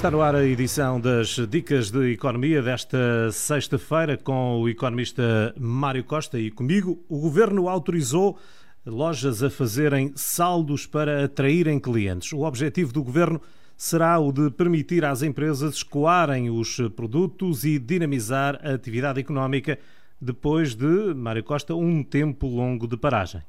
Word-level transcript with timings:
Está 0.00 0.10
no 0.10 0.22
ar 0.22 0.34
a 0.34 0.42
edição 0.42 0.98
das 0.98 1.36
Dicas 1.50 1.90
de 1.90 2.12
Economia 2.12 2.62
desta 2.62 3.30
sexta-feira 3.30 4.16
com 4.16 4.58
o 4.58 4.66
economista 4.66 5.54
Mário 5.58 6.02
Costa 6.02 6.38
e 6.38 6.50
comigo. 6.50 7.04
O 7.06 7.20
governo 7.20 7.68
autorizou 7.68 8.38
lojas 8.86 9.42
a 9.42 9.50
fazerem 9.50 10.10
saldos 10.16 10.86
para 10.86 11.26
atraírem 11.26 11.78
clientes. 11.78 12.32
O 12.32 12.44
objetivo 12.44 12.94
do 12.94 13.04
governo 13.04 13.42
será 13.76 14.18
o 14.18 14.32
de 14.32 14.50
permitir 14.50 15.04
às 15.04 15.22
empresas 15.22 15.74
escoarem 15.74 16.48
os 16.48 16.78
produtos 16.96 17.64
e 17.64 17.78
dinamizar 17.78 18.58
a 18.64 18.72
atividade 18.72 19.20
económica 19.20 19.78
depois 20.18 20.74
de, 20.74 21.12
Mário 21.14 21.44
Costa, 21.44 21.74
um 21.74 22.02
tempo 22.02 22.46
longo 22.46 22.88
de 22.88 22.96
paragem. 22.96 23.42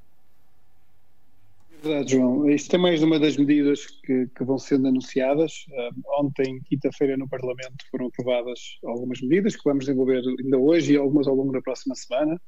Verdade, 1.83 2.11
João. 2.11 2.47
Isto 2.47 2.75
é 2.75 2.77
mais 2.77 3.01
uma 3.01 3.19
das 3.19 3.37
medidas 3.37 3.87
que, 3.87 4.27
que 4.37 4.43
vão 4.43 4.59
sendo 4.59 4.87
anunciadas. 4.87 5.65
Uh, 5.67 6.23
ontem, 6.23 6.61
quinta-feira, 6.65 7.17
no 7.17 7.27
Parlamento 7.27 7.83
foram 7.89 8.05
aprovadas 8.05 8.59
algumas 8.85 9.19
medidas 9.19 9.55
que 9.55 9.63
vamos 9.65 9.85
desenvolver 9.85 10.21
ainda 10.43 10.59
hoje 10.59 10.93
e 10.93 10.97
algumas 10.97 11.27
ao 11.27 11.33
longo 11.33 11.51
da 11.51 11.59
próxima 11.59 11.95
semana, 11.95 12.39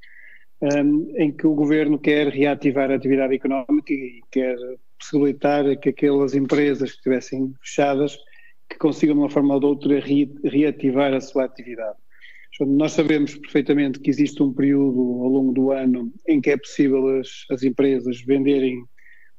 um, 0.62 1.12
em 1.18 1.32
que 1.32 1.48
o 1.48 1.56
Governo 1.56 1.98
quer 1.98 2.28
reativar 2.28 2.92
a 2.92 2.96
atividade 2.96 3.34
económica 3.34 3.92
e 3.92 4.22
quer 4.30 4.56
possibilitar 5.00 5.78
que 5.78 5.90
aquelas 5.90 6.36
empresas 6.36 6.92
que 6.92 6.98
estivessem 6.98 7.52
fechadas 7.60 8.16
que 8.70 8.78
consigam 8.78 9.16
de 9.16 9.22
uma 9.22 9.32
forma 9.32 9.56
ou 9.56 9.60
de 9.60 9.66
outra 9.66 10.00
re, 10.00 10.32
reativar 10.44 11.12
a 11.12 11.20
sua 11.20 11.46
atividade. 11.46 11.98
Nós 12.60 12.92
sabemos 12.92 13.34
perfeitamente 13.34 14.00
que 14.00 14.12
existe 14.12 14.44
um 14.44 14.54
período 14.54 15.24
ao 15.24 15.28
longo 15.28 15.52
do 15.52 15.72
ano 15.72 16.14
em 16.28 16.40
que 16.40 16.52
é 16.52 16.58
possível 16.58 17.20
as, 17.20 17.28
as 17.50 17.64
empresas 17.64 18.22
venderem 18.22 18.86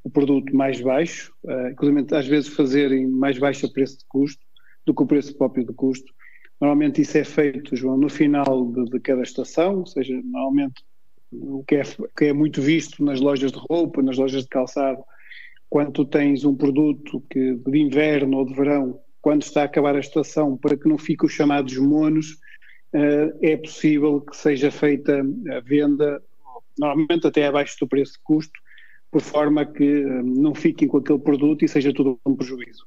o 0.05 0.11
produto 0.11 0.55
mais 0.55 0.81
baixo, 0.81 1.33
uh, 1.45 1.71
inclusive 1.71 2.15
às 2.15 2.27
vezes 2.27 2.49
fazerem 2.55 3.09
mais 3.09 3.39
baixo 3.39 3.73
preço 3.73 3.99
de 3.99 4.05
custo 4.07 4.45
do 4.87 4.95
que 4.95 5.03
o 5.03 5.07
preço 5.07 5.37
próprio 5.37 5.65
de 5.65 5.73
custo. 5.73 6.13
Normalmente 6.61 7.01
isso 7.01 7.17
é 7.17 7.25
feito, 7.25 7.75
João, 7.75 7.97
no 7.97 8.11
final 8.11 8.71
de, 8.71 8.85
de 8.85 9.01
cada 9.01 9.23
estação, 9.23 9.79
ou 9.79 9.87
seja, 9.87 10.15
normalmente 10.23 10.85
o 11.33 11.65
que 11.65 11.77
é, 11.77 11.83
que 12.17 12.27
é 12.27 12.33
muito 12.33 12.61
visto 12.61 13.03
nas 13.03 13.21
lojas 13.21 13.51
de 13.51 13.59
roupa, 13.59 14.03
nas 14.03 14.19
lojas 14.19 14.43
de 14.43 14.49
calçado, 14.49 15.03
quando 15.69 15.91
tu 15.91 16.05
tens 16.05 16.45
um 16.45 16.55
produto 16.55 17.25
que 17.31 17.55
de 17.55 17.79
inverno 17.79 18.37
ou 18.37 18.45
de 18.47 18.55
verão, 18.55 19.01
quando 19.21 19.43
está 19.43 19.63
a 19.63 19.65
acabar 19.65 19.97
a 19.97 20.01
estação, 20.01 20.57
para 20.57 20.77
que 20.77 20.89
não 20.89 20.99
fiquem 20.99 21.27
os 21.27 21.33
chamados 21.33 21.77
monos, 21.79 22.33
uh, 22.95 23.37
é 23.43 23.57
possível 23.57 24.21
que 24.21 24.37
seja 24.37 24.71
feita 24.71 25.25
a 25.51 25.61
venda, 25.61 26.23
normalmente 26.79 27.27
até 27.27 27.47
abaixo 27.47 27.77
do 27.81 27.89
preço 27.89 28.13
de 28.13 28.19
custo, 28.23 28.64
por 29.15 29.23
forma 29.23 29.65
que 29.65 30.05
hum, 30.05 30.23
não 30.25 30.57
fiquem 30.57 30.89
com 30.89 30.97
aquele 30.97 31.21
produto 31.21 31.65
e 31.65 31.69
seja 31.69 31.95
tudo 31.95 32.19
um 32.27 32.35
prejuízo. 32.35 32.85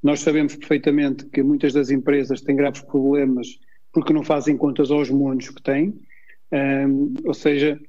Nós 0.00 0.20
sabemos 0.20 0.54
perfeitamente 0.54 1.26
que 1.26 1.42
muitas 1.42 1.72
das 1.72 1.90
empresas 1.90 2.40
têm 2.40 2.54
graves 2.54 2.82
problemas 2.82 3.58
porque 3.92 4.12
não 4.12 4.22
fazem 4.22 4.56
contas 4.56 4.92
aos 4.92 5.10
monos 5.10 5.48
que 5.48 5.60
têm, 5.60 5.92
um, 6.52 7.14
ou 7.24 7.34
seja, 7.34 7.80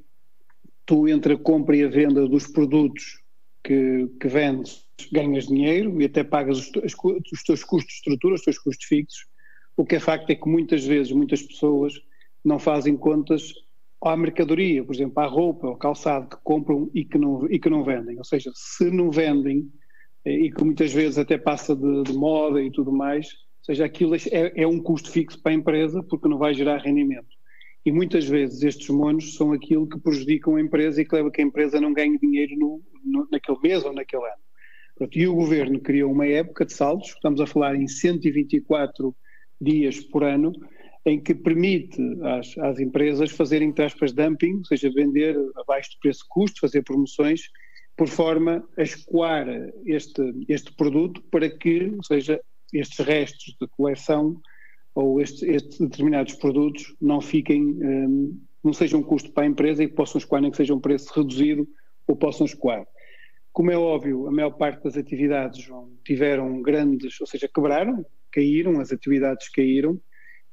tu 0.87 1.07
entre 1.07 1.33
a 1.33 1.37
compra 1.37 1.75
e 1.75 1.83
a 1.83 1.87
venda 1.87 2.27
dos 2.27 2.47
produtos 2.47 3.21
que, 3.63 4.09
que 4.19 4.27
vendes 4.27 4.83
ganhas 5.11 5.45
dinheiro 5.45 6.01
e 6.01 6.05
até 6.05 6.23
pagas 6.23 6.57
os, 6.57 6.71
os 7.31 7.43
teus 7.43 7.63
custos 7.63 7.93
de 7.93 7.99
estrutura, 7.99 8.33
os 8.33 8.41
teus 8.41 8.57
custos 8.57 8.87
fixos. 8.87 9.27
O 9.75 9.85
que 9.85 9.97
é 9.97 9.99
facto 9.99 10.31
é 10.31 10.35
que 10.35 10.49
muitas 10.49 10.83
vezes 10.83 11.11
muitas 11.11 11.43
pessoas 11.43 11.93
não 12.43 12.57
fazem 12.57 12.97
contas 12.97 13.53
à 14.03 14.15
mercadoria, 14.15 14.83
por 14.83 14.93
exemplo, 14.93 15.19
à 15.19 15.25
roupa, 15.25 15.67
ao 15.67 15.77
calçado 15.77 16.29
que 16.29 16.37
compram 16.43 16.89
e 16.93 17.03
que 17.03 17.17
não, 17.17 17.47
e 17.49 17.59
que 17.59 17.69
não 17.69 17.83
vendem. 17.83 18.17
Ou 18.17 18.23
seja, 18.23 18.51
se 18.53 18.91
não 18.91 19.09
vendem, 19.09 19.67
eh, 20.25 20.45
e 20.45 20.51
que 20.51 20.63
muitas 20.63 20.93
vezes 20.93 21.17
até 21.17 21.37
passa 21.37 21.75
de, 21.75 22.03
de 22.03 22.13
moda 22.13 22.61
e 22.61 22.71
tudo 22.71 22.91
mais, 22.91 23.27
ou 23.27 23.65
seja, 23.65 23.85
aquilo 23.85 24.15
é, 24.15 24.19
é, 24.55 24.67
um 24.67 24.81
custo 24.81 25.11
fixo 25.11 25.41
para 25.41 25.51
a 25.51 25.55
empresa 25.55 26.03
porque 26.03 26.27
não 26.27 26.37
vai 26.37 26.53
gerar 26.53 26.77
rendimento. 26.77 27.27
E 27.85 27.91
muitas 27.91 28.25
vezes 28.25 28.61
estes 28.63 28.89
monos 28.89 29.35
são 29.35 29.51
aquilo 29.51 29.87
que 29.87 29.99
prejudicam 29.99 30.55
a 30.55 30.61
empresa 30.61 31.01
e 31.01 31.05
que 31.05 31.15
leva 31.15 31.31
que 31.31 31.41
a 31.41 31.45
empresa 31.45 31.79
não 31.79 31.93
ganhe 31.93 32.17
dinheiro 32.19 32.55
no, 32.57 32.81
no, 33.03 33.27
naquele 33.31 33.57
mês 33.61 33.83
ou 33.83 33.93
naquele 33.93 34.23
ano. 34.23 35.09
e 35.13 35.27
o 35.27 35.35
governo 35.35 35.79
criou 35.79 36.11
uma 36.11 36.27
época 36.27 36.65
de 36.65 36.73
saldos, 36.73 37.09
estamos 37.09 37.39
a 37.41 37.47
falar 37.47 37.75
em 37.75 37.87
124 37.87 39.15
dias 39.59 39.99
por 40.01 40.23
ano, 40.23 40.51
em 41.07 41.21
que 41.21 41.33
permite 41.33 42.01
às, 42.21 42.57
às 42.57 42.79
empresas 42.79 43.31
fazerem, 43.31 43.73
aspas, 43.77 44.11
dumping, 44.11 44.57
ou 44.57 44.65
seja, 44.65 44.91
vender 44.91 45.37
abaixo 45.55 45.91
do 45.91 45.99
preço 46.01 46.25
custo, 46.27 46.59
fazer 46.59 46.83
promoções, 46.83 47.43
por 47.95 48.09
forma 48.09 48.67
a 48.77 48.83
escoar 48.83 49.47
este, 49.85 50.21
este 50.49 50.73
produto 50.75 51.23
para 51.31 51.49
que, 51.49 51.93
ou 51.95 52.03
seja, 52.03 52.41
estes 52.73 52.99
restos 53.05 53.55
de 53.59 53.67
coleção 53.69 54.39
ou 54.93 55.21
estes, 55.21 55.43
estes 55.43 55.79
determinados 55.79 56.35
produtos 56.35 56.93
não 56.99 57.21
fiquem, 57.21 57.63
um, 57.63 58.37
não 58.61 58.73
sejam 58.73 58.99
um 58.99 59.03
custo 59.03 59.31
para 59.31 59.43
a 59.43 59.47
empresa 59.47 59.81
e 59.81 59.87
possam 59.87 60.19
escoar, 60.19 60.41
nem 60.41 60.51
que 60.51 60.57
seja 60.57 60.75
um 60.75 60.79
preço 60.81 61.11
reduzido 61.15 61.65
ou 62.05 62.17
possam 62.17 62.45
escoar. 62.45 62.85
Como 63.53 63.71
é 63.71 63.77
óbvio, 63.77 64.27
a 64.27 64.31
maior 64.31 64.51
parte 64.51 64.83
das 64.83 64.97
atividades 64.97 65.69
tiveram 66.03 66.61
grandes, 66.61 67.19
ou 67.21 67.25
seja, 67.25 67.47
quebraram, 67.47 68.05
caíram, 68.29 68.81
as 68.81 68.91
atividades 68.91 69.49
caíram, 69.49 69.99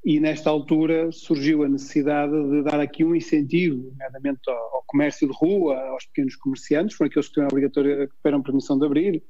e 0.04 0.20
nesta 0.20 0.50
altura 0.50 1.10
surgiu 1.10 1.64
a 1.64 1.68
necessidade 1.68 2.32
de 2.50 2.62
dar 2.62 2.78
aqui 2.78 3.02
um 3.02 3.14
incentivo, 3.14 3.90
nomeadamente 3.90 4.40
ao, 4.48 4.84
comércio 4.86 5.26
de 5.26 5.34
rua, 5.34 5.76
aos 5.88 6.04
pequenos 6.06 6.36
comerciantes, 6.36 6.94
foram 6.94 7.08
aqueles 7.08 7.28
que 7.28 7.34
têm 7.34 7.44
obrigatória, 7.44 8.06
que 8.06 8.16
tiveram 8.16 8.42
permissão 8.42 8.78
de 8.78 8.84
abrir, 8.84 9.22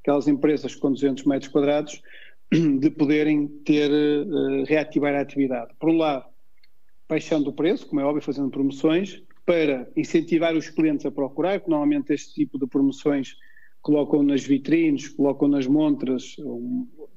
aquelas 0.00 0.26
empresas 0.26 0.74
com 0.74 0.90
200 0.90 1.24
metros 1.24 1.52
quadrados, 1.52 2.02
de 2.50 2.90
poderem 2.90 3.46
ter, 3.64 3.90
uh, 3.90 4.64
reativar 4.64 5.14
a 5.14 5.20
atividade. 5.20 5.74
Por 5.78 5.90
um 5.90 5.98
lado, 5.98 6.24
baixando 7.08 7.50
o 7.50 7.52
preço, 7.52 7.86
como 7.86 8.00
é 8.00 8.04
óbvio, 8.04 8.22
fazendo 8.22 8.50
promoções, 8.50 9.22
para 9.44 9.86
incentivar 9.94 10.56
os 10.56 10.70
clientes 10.70 11.04
a 11.04 11.10
procurar, 11.10 11.60
que 11.60 11.68
normalmente 11.68 12.14
este 12.14 12.32
tipo 12.32 12.58
de 12.58 12.66
promoções 12.66 13.36
colocam 13.82 14.22
nas 14.22 14.42
vitrines, 14.42 15.08
colocam 15.08 15.46
nas 15.46 15.66
montras 15.66 16.34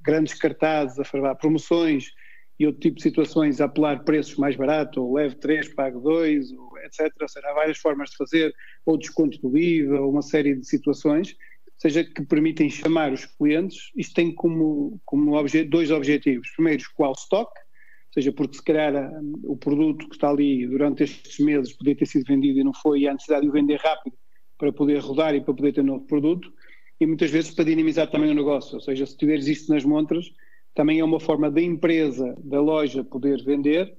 grandes 0.04 0.34
cartazes 0.34 1.00
a 1.00 1.06
falar 1.06 1.36
promoções, 1.36 2.12
e 2.60 2.66
outro 2.66 2.82
tipo 2.82 2.98
de 2.98 3.04
situações, 3.04 3.62
apelar 3.62 4.04
preços 4.04 4.36
mais 4.36 4.56
baratos, 4.56 4.98
ou 4.98 5.14
leve 5.14 5.36
3, 5.36 5.74
pague 5.76 6.00
2, 6.00 6.52
ou 6.54 6.78
etc. 6.80 7.14
Ou 7.22 7.28
seja, 7.28 7.48
há 7.50 7.54
várias 7.54 7.78
formas 7.78 8.10
de 8.10 8.18
fazer, 8.18 8.54
ou 8.86 8.98
desconto 8.98 9.40
do 9.40 9.58
IVA, 9.58 10.02
ou 10.02 10.12
uma 10.12 10.22
série 10.22 10.56
de 10.56 10.66
situações, 10.66 11.36
seja, 11.78 12.04
que 12.04 12.26
permitem 12.26 12.70
chamar 12.70 13.14
os 13.14 13.26
clientes. 13.26 13.92
Isto 13.96 14.16
tem 14.16 14.34
como, 14.34 15.00
como 15.06 15.34
obje, 15.34 15.64
dois 15.64 15.92
objetivos. 15.92 16.50
Primeiro, 16.56 16.84
qual 16.96 17.14
stock, 17.14 17.52
ou 17.52 18.14
seja, 18.14 18.32
porque 18.32 18.58
se 18.58 18.64
calhar 18.64 18.94
um, 18.96 19.40
o 19.44 19.58
produto 19.58 20.08
que 20.10 20.16
está 20.16 20.30
ali 20.30 20.68
durante 20.68 21.04
estes 21.04 21.40
meses 21.40 21.74
podia 21.74 21.96
ter 21.96 22.06
sido 22.06 22.26
vendido 22.26 22.60
e 22.60 22.64
não 22.64 22.74
foi, 22.74 23.02
e 23.02 23.08
há 23.08 23.14
necessidade 23.14 23.44
de 23.44 23.50
o 23.50 23.52
vender 23.52 23.80
rápido 23.80 24.16
para 24.58 24.74
poder 24.74 25.00
rodar 25.00 25.36
e 25.36 25.42
para 25.42 25.54
poder 25.54 25.74
ter 25.74 25.84
novo 25.84 26.06
produto, 26.06 26.52
e 27.00 27.06
muitas 27.06 27.30
vezes 27.30 27.52
para 27.52 27.66
dinamizar 27.66 28.10
também 28.10 28.32
o 28.32 28.34
negócio, 28.34 28.76
ou 28.76 28.82
seja, 28.82 29.06
se 29.06 29.16
tiveres 29.16 29.48
isto 29.48 29.72
nas 29.72 29.86
montras, 29.86 30.32
também 30.78 31.00
é 31.00 31.04
uma 31.04 31.20
forma 31.20 31.50
da 31.50 31.60
empresa, 31.60 32.38
da 32.38 32.62
loja 32.62 33.04
poder 33.04 33.44
vender 33.44 33.98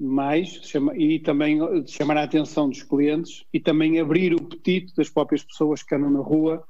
mais 0.00 0.48
chama, 0.62 0.96
e 0.96 1.18
também 1.18 1.58
chamar 1.86 2.16
a 2.16 2.22
atenção 2.22 2.70
dos 2.70 2.82
clientes 2.82 3.44
e 3.52 3.60
também 3.60 4.00
abrir 4.00 4.32
o 4.32 4.38
apetite 4.38 4.94
das 4.96 5.10
próprias 5.10 5.44
pessoas 5.44 5.82
que 5.82 5.94
andam 5.94 6.10
na 6.10 6.20
rua 6.20 6.64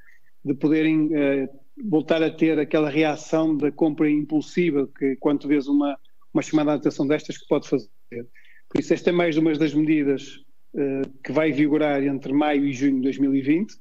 de 0.44 0.52
poderem 0.52 1.10
eh, 1.12 1.48
voltar 1.88 2.24
a 2.24 2.30
ter 2.30 2.58
aquela 2.58 2.90
reação 2.90 3.56
da 3.56 3.70
compra 3.70 4.10
impulsiva 4.10 4.88
que 4.98 5.14
quanto 5.14 5.46
vês 5.46 5.68
uma, 5.68 5.96
uma 6.34 6.42
chamada 6.42 6.72
de 6.72 6.78
atenção 6.78 7.06
destas 7.06 7.38
que 7.38 7.46
pode 7.46 7.68
fazer. 7.68 7.88
Por 8.68 8.80
isso 8.80 8.94
esta 8.94 9.10
é 9.10 9.12
mais 9.12 9.36
uma 9.36 9.52
das 9.54 9.72
medidas 9.72 10.40
eh, 10.76 11.02
que 11.22 11.30
vai 11.30 11.52
vigorar 11.52 12.02
entre 12.02 12.32
maio 12.32 12.64
e 12.64 12.72
junho 12.72 12.96
de 12.96 13.02
2020 13.02 13.74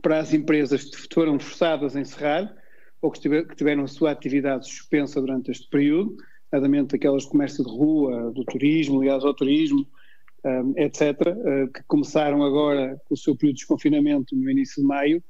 para 0.00 0.20
as 0.20 0.32
empresas 0.32 0.84
que 0.84 1.12
foram 1.12 1.36
forçadas 1.40 1.96
a 1.96 2.00
encerrar 2.00 2.54
ou 3.00 3.10
que, 3.10 3.20
tiver, 3.20 3.46
que 3.46 3.56
tiveram 3.56 3.84
a 3.84 3.88
sua 3.88 4.10
atividade 4.10 4.68
suspensa 4.68 5.20
durante 5.20 5.50
este 5.50 5.68
período, 5.68 6.16
nomeadamente 6.52 6.96
aquelas 6.96 7.24
de 7.24 7.28
comércio 7.28 7.64
de 7.64 7.70
rua, 7.70 8.32
do 8.32 8.44
turismo, 8.44 9.00
ligados 9.00 9.24
ao 9.24 9.34
turismo, 9.34 9.86
um, 10.44 10.72
etc., 10.76 11.20
uh, 11.20 11.72
que 11.72 11.82
começaram 11.86 12.42
agora 12.42 13.00
com 13.04 13.14
o 13.14 13.16
seu 13.16 13.36
período 13.36 13.56
de 13.56 13.60
desconfinamento 13.60 14.36
no 14.36 14.50
início 14.50 14.82
de 14.82 14.88
maio 14.88 15.22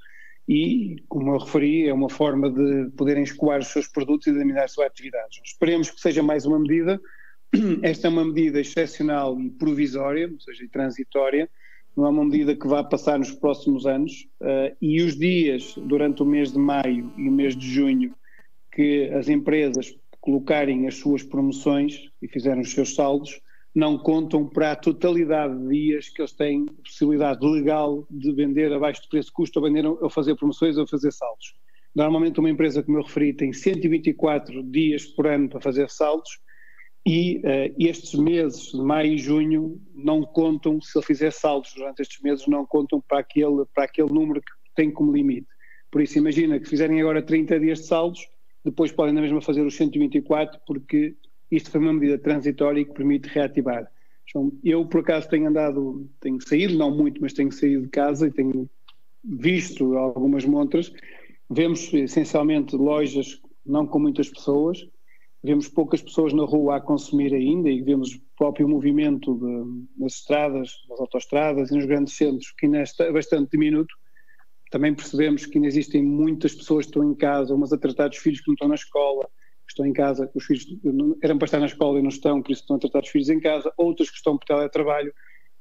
e, 0.49 0.97
como 1.09 1.35
eu 1.35 1.39
referi, 1.39 1.89
é 1.89 1.93
uma 1.93 2.09
forma 2.09 2.51
de 2.51 2.91
poderem 2.97 3.23
escoar 3.23 3.61
os 3.61 3.69
seus 3.69 3.87
produtos 3.87 4.27
e 4.29 4.33
dinamizar 4.33 4.65
a 4.65 4.69
sua 4.69 4.87
atividade. 4.87 5.41
Esperemos 5.45 5.91
que 5.91 6.01
seja 6.01 6.23
mais 6.23 6.47
uma 6.47 6.59
medida. 6.59 6.99
Esta 7.83 8.07
é 8.07 8.11
uma 8.11 8.25
medida 8.25 8.59
excepcional 8.59 9.39
e 9.39 9.51
provisória, 9.51 10.31
ou 10.33 10.41
seja, 10.41 10.67
transitória, 10.73 11.51
não 11.99 12.07
é 12.07 12.11
uma 12.11 12.25
medida 12.25 12.55
que 12.55 12.69
vai 12.69 12.89
passar 12.89 13.19
nos 13.19 13.33
próximos 13.33 13.85
anos 13.85 14.29
uh, 14.41 14.73
e 14.81 15.03
os 15.03 15.19
dias 15.19 15.75
durante 15.77 16.23
o 16.23 16.25
mês 16.25 16.53
de 16.53 16.59
maio 16.59 17.13
e 17.17 17.29
o 17.29 17.33
mês 17.33 17.57
de 17.57 17.69
junho 17.69 18.15
que 18.71 19.11
as 19.13 19.29
empresas 19.29 19.93
colocarem 20.21 20.87
as 20.87 20.95
suas 20.95 21.25
promoções 21.25 22.09
e 22.23 22.29
fizerem 22.29 22.61
os 22.61 22.71
seus 22.71 22.95
saldos 22.95 23.41
não 23.75 23.99
contam 23.99 24.47
para 24.49 24.71
a 24.71 24.77
totalidade 24.77 25.59
de 25.59 25.69
dias 25.71 26.09
que 26.09 26.23
eles 26.23 26.33
têm 26.33 26.67
possibilidade 26.67 27.45
legal 27.45 28.07
de 28.09 28.33
vender 28.33 28.73
abaixo 28.73 29.03
do 29.03 29.09
preço 29.09 29.31
de 29.31 29.33
custo 29.33 29.59
ou, 29.59 29.67
vender, 29.67 29.85
ou 29.85 30.09
fazer 30.09 30.37
promoções 30.37 30.77
ou 30.77 30.87
fazer 30.87 31.13
saldos. 31.13 31.57
Normalmente 31.93 32.39
uma 32.39 32.51
empresa, 32.51 32.81
como 32.81 32.99
eu 32.99 33.03
referi, 33.03 33.33
tem 33.33 33.53
124 33.53 34.63
dias 34.63 35.05
por 35.05 35.27
ano 35.27 35.49
para 35.49 35.61
fazer 35.61 35.91
saldos 35.91 36.39
e 37.09 37.39
uh, 37.39 37.75
estes 37.79 38.13
meses 38.21 38.71
de 38.71 38.83
maio 38.83 39.15
e 39.15 39.17
junho 39.17 39.81
não 39.95 40.23
contam, 40.23 40.79
se 40.79 40.99
ele 40.99 41.07
fizer 41.07 41.33
saldos 41.33 41.73
durante 41.75 42.03
estes 42.03 42.21
meses, 42.21 42.47
não 42.47 42.67
contam 42.67 43.01
para 43.01 43.21
aquele, 43.21 43.65
para 43.75 43.85
aquele 43.85 44.13
número 44.13 44.43
que 44.43 44.53
tem 44.75 44.91
como 44.91 45.11
limite. 45.11 45.47
Por 45.91 46.03
isso, 46.03 46.19
imagina 46.19 46.61
que 46.61 46.69
fizerem 46.69 47.01
agora 47.01 47.23
30 47.23 47.61
dias 47.61 47.79
de 47.79 47.87
saldos, 47.87 48.29
depois 48.63 48.93
podem 48.93 49.15
na 49.15 49.23
mesma 49.23 49.41
fazer 49.41 49.63
os 49.63 49.75
124, 49.75 50.61
porque 50.67 51.17
isto 51.51 51.71
foi 51.71 51.81
uma 51.81 51.95
medida 51.95 52.19
transitória 52.19 52.85
que 52.85 52.93
permite 52.93 53.27
reativar. 53.31 53.91
Então, 54.29 54.53
eu, 54.63 54.85
por 54.85 55.01
acaso, 55.01 55.31
tenho 55.31 55.49
andado, 55.49 56.07
tenho 56.21 56.39
saído, 56.47 56.77
não 56.77 56.95
muito, 56.95 57.23
mas 57.23 57.33
tenho 57.33 57.51
saído 57.51 57.85
de 57.85 57.89
casa 57.89 58.27
e 58.27 58.31
tenho 58.31 58.69
visto 59.25 59.97
algumas 59.97 60.45
montras. 60.45 60.93
Vemos 61.49 61.91
essencialmente 61.95 62.77
lojas 62.77 63.41
não 63.65 63.87
com 63.87 63.99
muitas 63.99 64.29
pessoas, 64.29 64.87
vemos 65.43 65.69
poucas 65.69 66.03
pessoas 66.03 66.33
na 66.33 66.45
rua 66.45 66.77
a 66.77 66.81
consumir 66.81 67.33
ainda 67.33 67.71
e 67.71 67.83
vemos 67.83 68.15
o 68.15 68.21
próprio 68.37 68.69
movimento 68.69 69.35
de, 69.35 70.01
nas 70.03 70.15
estradas, 70.15 70.73
nas 70.89 71.01
autoestradas 71.01 71.71
e 71.71 71.75
nos 71.75 71.87
grandes 71.87 72.15
centros 72.15 72.53
que 72.57 72.67
ainda 72.67 72.83
é 73.01 73.13
bastante 73.13 73.51
diminuto. 73.51 73.95
Também 74.71 74.95
percebemos 74.95 75.47
que 75.47 75.57
ainda 75.57 75.69
existem 75.69 76.03
muitas 76.03 76.55
pessoas 76.55 76.85
que 76.85 76.91
estão 76.91 77.11
em 77.11 77.15
casa, 77.15 77.55
umas 77.55 77.73
a 77.73 77.79
tratar 77.79 78.09
dos 78.09 78.19
filhos 78.19 78.41
que 78.41 78.49
não 78.49 78.55
estão 78.55 78.69
na 78.69 78.75
escola, 78.75 79.25
que 79.69 79.73
estão 79.73 79.87
em 79.87 79.93
casa, 79.93 80.31
os 80.35 80.45
filhos 80.45 80.67
eram 81.23 81.39
para 81.39 81.47
estar 81.47 81.61
na 81.61 81.67
escola 81.67 81.99
e 81.99 82.03
não 82.03 82.09
estão, 82.09 82.43
por 82.43 82.51
isso 82.51 82.63
estão 82.63 82.77
a 82.77 82.79
tratar 82.79 83.01
dos 83.01 83.11
filhos 83.11 83.29
em 83.29 83.39
casa, 83.39 83.73
outras 83.77 84.11
que 84.11 84.17
estão 84.17 84.37
por 84.37 84.45
teletrabalho, 84.45 85.13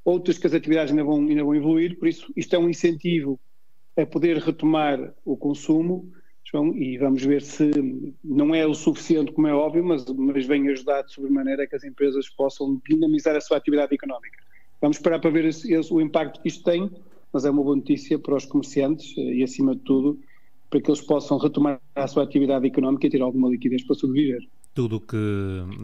outras 0.04 0.38
que 0.38 0.48
as 0.48 0.54
atividades 0.54 0.92
ainda 0.92 1.04
vão, 1.04 1.20
ainda 1.20 1.44
vão 1.44 1.56
evoluir, 1.56 1.98
por 2.00 2.08
isso 2.08 2.32
isto 2.36 2.56
é 2.56 2.60
um 2.60 2.70
incentivo 2.70 3.40
a 3.98 4.06
poder 4.06 4.38
retomar 4.38 5.14
o 5.26 5.36
consumo, 5.36 6.12
João, 6.50 6.74
e 6.74 6.98
vamos 6.98 7.24
ver 7.24 7.42
se 7.42 7.72
não 8.24 8.56
é 8.56 8.66
o 8.66 8.74
suficiente, 8.74 9.34
como 9.34 9.48
é 9.48 9.54
óbvio, 9.54 9.84
mas, 9.84 10.06
mas 10.06 10.46
vem 10.46 10.70
ajudar 10.70 11.02
de 11.02 11.12
sobremaneira 11.12 11.68
que 11.68 11.76
as 11.76 11.84
empresas 11.84 12.30
possam 12.30 12.82
dinamizar 12.88 13.36
a 13.36 13.42
sua 13.42 13.58
atividade 13.58 13.94
económica. 13.94 14.38
Vamos 14.80 14.98
esperar 14.98 15.20
para 15.20 15.30
ver 15.30 15.46
esse, 15.46 15.74
esse, 15.74 15.94
o 15.94 16.00
impacto 16.00 16.42
que 16.42 16.48
isto 16.48 16.64
tem, 16.64 16.90
mas 17.34 17.44
é 17.44 17.50
uma 17.50 17.62
boa 17.62 17.76
notícia 17.76 18.18
para 18.18 18.36
os 18.36 18.46
comerciantes 18.46 19.14
e, 19.18 19.44
acima 19.44 19.76
de 19.76 19.82
tudo, 19.82 20.18
para 20.70 20.80
que 20.80 20.90
eles 20.90 21.02
possam 21.02 21.38
retomar 21.38 21.82
a 21.94 22.08
sua 22.08 22.24
atividade 22.24 22.66
económica 22.66 23.08
e 23.08 23.10
ter 23.10 23.22
alguma 23.22 23.50
liquidez 23.50 23.84
para 23.84 23.96
sobreviver. 23.96 24.40
Tudo 24.74 24.98
o 24.98 25.02
que 25.02 25.18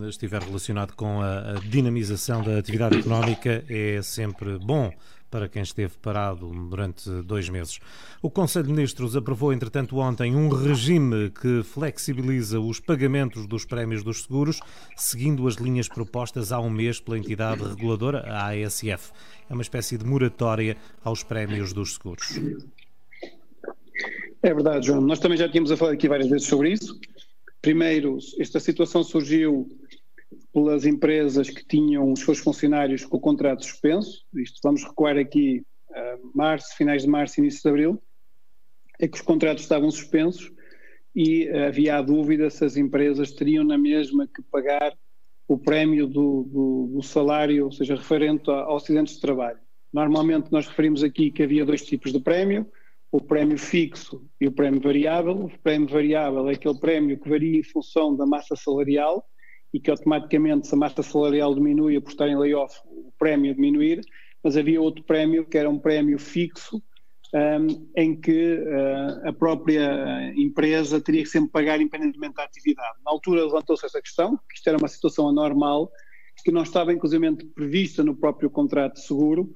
estiver 0.08 0.42
relacionado 0.42 0.94
com 0.96 1.20
a 1.20 1.56
dinamização 1.68 2.42
da 2.42 2.58
atividade 2.58 3.00
económica 3.00 3.66
é 3.68 4.02
sempre 4.02 4.58
bom 4.60 4.92
para 5.34 5.50
quem 5.50 5.64
esteve 5.64 5.96
parado 6.00 6.48
durante 6.70 7.10
dois 7.24 7.50
meses. 7.50 7.80
O 8.22 8.30
Conselho 8.30 8.68
de 8.68 8.72
Ministros 8.72 9.16
aprovou, 9.16 9.52
entretanto, 9.52 9.98
ontem 9.98 10.36
um 10.36 10.48
regime 10.48 11.32
que 11.32 11.64
flexibiliza 11.64 12.60
os 12.60 12.80
pagamentos 12.80 13.48
dos 13.48 13.66
prémios 13.66 14.04
dos 14.04 14.22
seguros, 14.22 14.60
seguindo 14.96 15.48
as 15.48 15.56
linhas 15.56 15.88
propostas 15.88 16.52
há 16.52 16.60
um 16.60 16.70
mês 16.70 17.00
pela 17.00 17.18
entidade 17.18 17.64
reguladora, 17.64 18.20
a 18.28 18.50
ASF. 18.50 19.12
É 19.50 19.54
uma 19.56 19.64
espécie 19.64 19.98
de 19.98 20.06
moratória 20.06 20.78
aos 21.04 21.24
prémios 21.24 21.74
dos 21.74 21.94
seguros. 21.94 22.40
É 24.44 24.54
verdade, 24.54 24.86
João. 24.86 25.02
Nós 25.02 25.18
também 25.18 25.40
já 25.40 25.50
tínhamos 25.50 25.72
a 25.72 25.78
falar 25.78 25.94
aqui 25.94 26.08
várias 26.08 26.30
vezes 26.30 26.46
sobre 26.46 26.74
isso. 26.74 27.00
Primeiro, 27.60 28.20
esta 28.38 28.60
situação 28.60 29.04
surgiu 29.04 29.68
pelas 30.54 30.86
empresas 30.86 31.50
que 31.50 31.66
tinham 31.66 32.12
os 32.12 32.20
seus 32.20 32.38
funcionários 32.38 33.04
com 33.04 33.18
o 33.18 33.20
contrato 33.20 33.66
suspenso. 33.66 34.24
Isto 34.36 34.60
vamos 34.64 34.84
recuar 34.84 35.18
aqui 35.18 35.66
a 35.92 36.18
março, 36.34 36.76
finais 36.78 37.02
de 37.02 37.10
março, 37.10 37.40
início 37.40 37.62
de 37.64 37.70
abril, 37.70 38.04
é 39.00 39.08
que 39.08 39.18
os 39.18 39.22
contratos 39.22 39.64
estavam 39.64 39.90
suspensos 39.90 40.52
e 41.16 41.50
havia 41.50 41.98
a 41.98 42.02
dúvida 42.02 42.50
se 42.50 42.64
as 42.64 42.78
empresas 42.78 43.32
teriam 43.32 43.64
na 43.64 43.78
mesma 43.78 44.28
que 44.28 44.42
pagar 44.44 44.96
o 45.48 45.58
prémio 45.58 46.08
do, 46.08 46.44
do, 46.44 46.92
do 46.96 47.02
salário, 47.02 47.66
ou 47.66 47.72
seja, 47.72 47.96
referente 47.96 48.50
aos 48.50 48.84
acidentes 48.84 49.16
de 49.16 49.22
trabalho. 49.22 49.60
Normalmente 49.92 50.52
nós 50.52 50.68
referimos 50.68 51.04
aqui 51.04 51.32
que 51.32 51.44
havia 51.44 51.66
dois 51.66 51.84
tipos 51.84 52.14
de 52.14 52.20
prémio, 52.20 52.68
o 53.12 53.22
prémio 53.22 53.58
fixo 53.58 54.26
e 54.40 54.48
o 54.48 54.52
prémio 54.52 54.80
variável. 54.80 55.46
O 55.46 55.60
prémio 55.60 55.88
variável 55.88 56.50
é 56.50 56.54
aquele 56.54 56.80
prémio 56.80 57.20
que 57.20 57.30
varia 57.30 57.60
em 57.60 57.64
função 57.64 58.16
da 58.16 58.26
massa 58.26 58.56
salarial 58.56 59.28
e 59.74 59.80
que 59.80 59.90
automaticamente, 59.90 60.68
se 60.68 60.76
a 60.76 60.78
massa 60.78 61.02
salarial 61.02 61.56
diminui 61.56 62.00
por 62.00 62.12
estar 62.12 62.28
em 62.28 62.38
layoff, 62.38 62.76
o 62.86 63.12
prémio 63.18 63.56
diminuir, 63.56 64.02
mas 64.44 64.56
havia 64.56 64.82
outro 64.82 65.04
prémio 65.04 65.46
que 65.46 65.58
era 65.58 65.70
um 65.70 65.80
prémio 65.80 66.20
fixo, 66.20 66.82
um, 67.34 67.90
em 67.98 68.16
que 68.20 68.60
uh, 68.60 69.28
a 69.28 69.34
própria 69.34 70.32
empresa 70.36 71.02
teria 71.02 71.24
que 71.24 71.30
sempre 71.30 71.50
pagar 71.50 71.82
independentemente 71.82 72.36
da 72.36 72.44
atividade. 72.44 73.00
Na 73.04 73.12
altura 73.12 73.46
levantou-se 73.46 73.86
essa 73.86 74.00
questão, 74.00 74.38
que 74.38 74.56
isto 74.56 74.68
era 74.68 74.78
uma 74.78 74.88
situação 74.88 75.28
anormal, 75.28 75.92
que 76.44 76.52
não 76.52 76.62
estava 76.62 76.94
inclusivamente 76.94 77.46
prevista 77.46 78.04
no 78.04 78.16
próprio 78.16 78.50
contrato 78.50 78.96
de 78.96 79.08
seguro, 79.08 79.52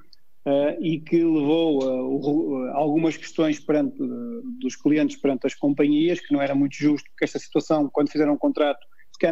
uh, 0.47 0.81
e 0.81 0.99
que 0.99 1.17
levou 1.17 2.71
a, 2.71 2.77
algumas 2.77 3.15
questões 3.15 3.59
perante, 3.59 3.97
dos 4.59 4.75
clientes 4.75 5.17
perante 5.17 5.45
as 5.45 5.53
companhias, 5.53 6.19
que 6.19 6.33
não 6.33 6.41
era 6.41 6.55
muito 6.55 6.75
justo, 6.75 7.07
porque 7.11 7.25
esta 7.25 7.37
situação, 7.37 7.89
quando 7.93 8.09
fizeram 8.09 8.33
um 8.33 8.37
contrato, 8.37 8.79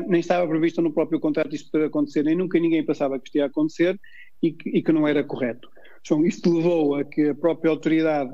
nem 0.08 0.20
estava 0.20 0.48
prevista 0.48 0.82
no 0.82 0.94
próprio 0.94 1.20
contrato 1.20 1.56
isto 1.56 1.72
poder 1.72 1.86
acontecer, 1.86 2.24
nem 2.24 2.36
nunca 2.36 2.60
ninguém 2.60 2.86
pensava 2.86 3.20
que 3.20 3.28
isto 3.28 3.36
ia 3.36 3.46
acontecer 3.46 4.00
e 4.42 4.52
que, 4.52 4.70
e 4.70 4.82
que 4.82 4.92
não 4.92 5.08
era 5.08 5.24
correto. 5.24 5.70
Então, 6.02 6.26
isto 6.26 6.54
levou 6.56 6.96
a 6.96 7.04
que 7.04 7.30
a 7.30 7.36
própria 7.36 7.72
autoridade 7.72 8.32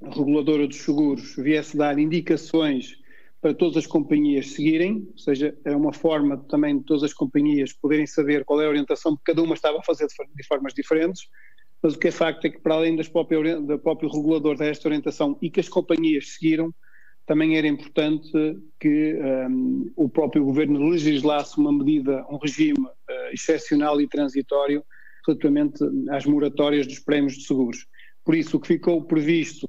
reguladora 0.00 0.66
dos 0.66 0.78
seguros 0.78 1.36
viesse 1.36 1.76
dar 1.76 1.98
indicações 1.98 2.96
para 3.40 3.54
todas 3.54 3.76
as 3.76 3.86
companhias 3.86 4.52
seguirem, 4.52 5.08
ou 5.10 5.18
seja, 5.18 5.56
é 5.64 5.74
uma 5.74 5.92
forma 5.92 6.38
também 6.48 6.78
de 6.78 6.84
todas 6.84 7.02
as 7.02 7.12
companhias 7.12 7.72
poderem 7.72 8.06
saber 8.06 8.44
qual 8.44 8.60
é 8.60 8.66
a 8.66 8.68
orientação, 8.68 9.16
porque 9.16 9.32
cada 9.32 9.42
uma 9.42 9.54
estava 9.54 9.78
a 9.78 9.82
fazer 9.82 10.06
de 10.06 10.46
formas 10.46 10.72
diferentes, 10.74 11.28
mas 11.82 11.94
o 11.94 11.98
que 11.98 12.08
é 12.08 12.12
facto 12.12 12.44
é 12.44 12.50
que, 12.50 12.60
para 12.60 12.74
além 12.74 12.94
das 12.94 13.08
própria, 13.08 13.60
do 13.60 13.78
próprio 13.80 14.08
regulador 14.08 14.56
desta 14.56 14.86
orientação 14.86 15.36
e 15.42 15.50
que 15.50 15.58
as 15.58 15.68
companhias 15.68 16.34
seguiram, 16.34 16.72
também 17.26 17.56
era 17.56 17.66
importante 17.66 18.30
que 18.80 19.14
um, 19.48 19.90
o 19.96 20.08
próprio 20.08 20.44
governo 20.44 20.88
legislasse 20.88 21.58
uma 21.58 21.72
medida, 21.72 22.26
um 22.28 22.36
regime 22.36 22.80
uh, 22.80 23.32
excepcional 23.32 24.00
e 24.00 24.08
transitório 24.08 24.84
relativamente 25.26 25.78
às 26.10 26.26
moratórias 26.26 26.86
dos 26.86 26.98
prémios 26.98 27.34
de 27.34 27.46
seguros. 27.46 27.86
Por 28.24 28.34
isso, 28.34 28.56
o 28.56 28.60
que 28.60 28.68
ficou 28.68 29.04
previsto 29.04 29.68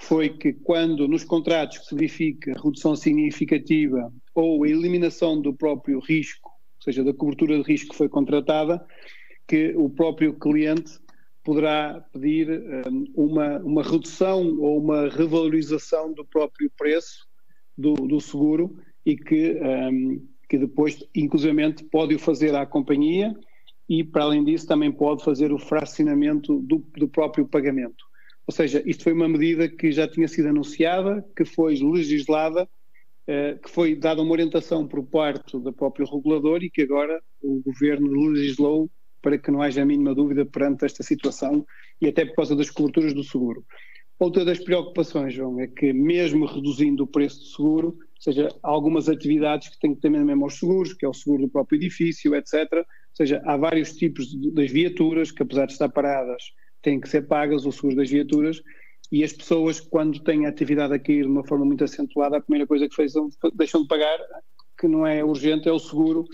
foi 0.00 0.28
que 0.28 0.52
quando 0.52 1.08
nos 1.08 1.24
contratos 1.24 1.78
que 1.78 1.86
se 1.86 1.94
verifica 1.94 2.52
redução 2.62 2.96
significativa 2.96 4.12
ou 4.34 4.64
a 4.64 4.68
eliminação 4.68 5.40
do 5.40 5.54
próprio 5.54 6.00
risco, 6.00 6.50
ou 6.50 6.82
seja, 6.82 7.04
da 7.04 7.14
cobertura 7.14 7.56
de 7.56 7.62
risco 7.62 7.90
que 7.90 7.96
foi 7.96 8.08
contratada, 8.08 8.84
que 9.46 9.74
o 9.76 9.88
próprio 9.88 10.34
cliente 10.34 10.98
poderá 11.44 12.02
pedir 12.10 12.48
um, 12.88 13.04
uma, 13.14 13.58
uma 13.58 13.82
redução 13.82 14.58
ou 14.58 14.78
uma 14.78 15.08
revalorização 15.08 16.12
do 16.12 16.24
próprio 16.24 16.70
preço 16.76 17.28
do, 17.76 17.92
do 17.94 18.18
seguro 18.18 18.78
e 19.04 19.14
que, 19.14 19.60
um, 19.60 20.26
que 20.48 20.56
depois, 20.56 21.06
inclusivamente, 21.14 21.84
pode 21.84 22.14
o 22.14 22.18
fazer 22.18 22.54
à 22.54 22.64
companhia 22.64 23.36
e, 23.86 24.02
para 24.02 24.24
além 24.24 24.42
disso, 24.42 24.66
também 24.66 24.90
pode 24.90 25.22
fazer 25.22 25.52
o 25.52 25.58
fracionamento 25.58 26.60
do, 26.62 26.78
do 26.96 27.06
próprio 27.06 27.46
pagamento. 27.46 28.02
Ou 28.46 28.54
seja, 28.54 28.82
isto 28.86 29.04
foi 29.04 29.12
uma 29.12 29.28
medida 29.28 29.68
que 29.68 29.92
já 29.92 30.08
tinha 30.08 30.28
sido 30.28 30.48
anunciada, 30.48 31.24
que 31.36 31.44
foi 31.44 31.74
legislada, 31.76 32.64
uh, 32.64 33.58
que 33.62 33.70
foi 33.70 33.94
dada 33.94 34.22
uma 34.22 34.32
orientação 34.32 34.88
por 34.88 35.02
parte 35.04 35.58
do 35.58 35.72
próprio 35.72 36.06
regulador 36.06 36.62
e 36.62 36.70
que 36.70 36.82
agora 36.82 37.22
o 37.42 37.60
governo 37.62 38.30
legislou 38.30 38.90
para 39.24 39.38
que 39.38 39.50
não 39.50 39.62
haja 39.62 39.80
a 39.80 39.86
mínima 39.86 40.14
dúvida 40.14 40.44
perante 40.44 40.84
esta 40.84 41.02
situação 41.02 41.66
e 41.98 42.06
até 42.06 42.26
por 42.26 42.36
causa 42.36 42.54
das 42.54 42.68
coberturas 42.68 43.14
do 43.14 43.24
seguro. 43.24 43.64
Outra 44.18 44.44
das 44.44 44.58
preocupações, 44.58 45.32
João, 45.32 45.58
é 45.58 45.66
que 45.66 45.94
mesmo 45.94 46.44
reduzindo 46.44 47.04
o 47.04 47.06
preço 47.06 47.40
do 47.40 47.46
seguro, 47.46 47.88
ou 47.88 48.20
seja, 48.20 48.54
há 48.62 48.68
algumas 48.68 49.08
atividades 49.08 49.70
que 49.70 49.80
têm 49.80 49.94
que 49.94 50.02
ter 50.02 50.10
mesmo 50.10 50.44
aos 50.44 50.58
seguros, 50.58 50.92
que 50.92 51.06
é 51.06 51.08
o 51.08 51.14
seguro 51.14 51.44
do 51.44 51.48
próprio 51.48 51.78
edifício, 51.78 52.34
etc. 52.34 52.70
Ou 52.74 52.84
seja, 53.14 53.42
há 53.46 53.56
vários 53.56 53.96
tipos 53.96 54.26
de, 54.26 54.52
das 54.52 54.70
viaturas 54.70 55.32
que, 55.32 55.42
apesar 55.42 55.64
de 55.66 55.72
estar 55.72 55.88
paradas, 55.88 56.42
têm 56.82 57.00
que 57.00 57.08
ser 57.08 57.22
pagas, 57.22 57.64
o 57.64 57.72
seguro 57.72 57.96
das 57.96 58.10
viaturas, 58.10 58.62
e 59.10 59.24
as 59.24 59.32
pessoas, 59.32 59.80
quando 59.80 60.20
têm 60.20 60.44
a 60.44 60.50
atividade 60.50 60.92
a 60.92 60.98
cair 60.98 61.22
de 61.22 61.30
uma 61.30 61.46
forma 61.46 61.64
muito 61.64 61.82
acentuada, 61.82 62.36
a 62.36 62.42
primeira 62.42 62.66
coisa 62.66 62.86
que 62.86 62.94
fazem, 62.94 63.26
deixam 63.54 63.80
de 63.82 63.88
pagar, 63.88 64.18
que 64.78 64.86
não 64.86 65.06
é 65.06 65.24
urgente, 65.24 65.66
é 65.66 65.72
o 65.72 65.78
seguro 65.78 66.26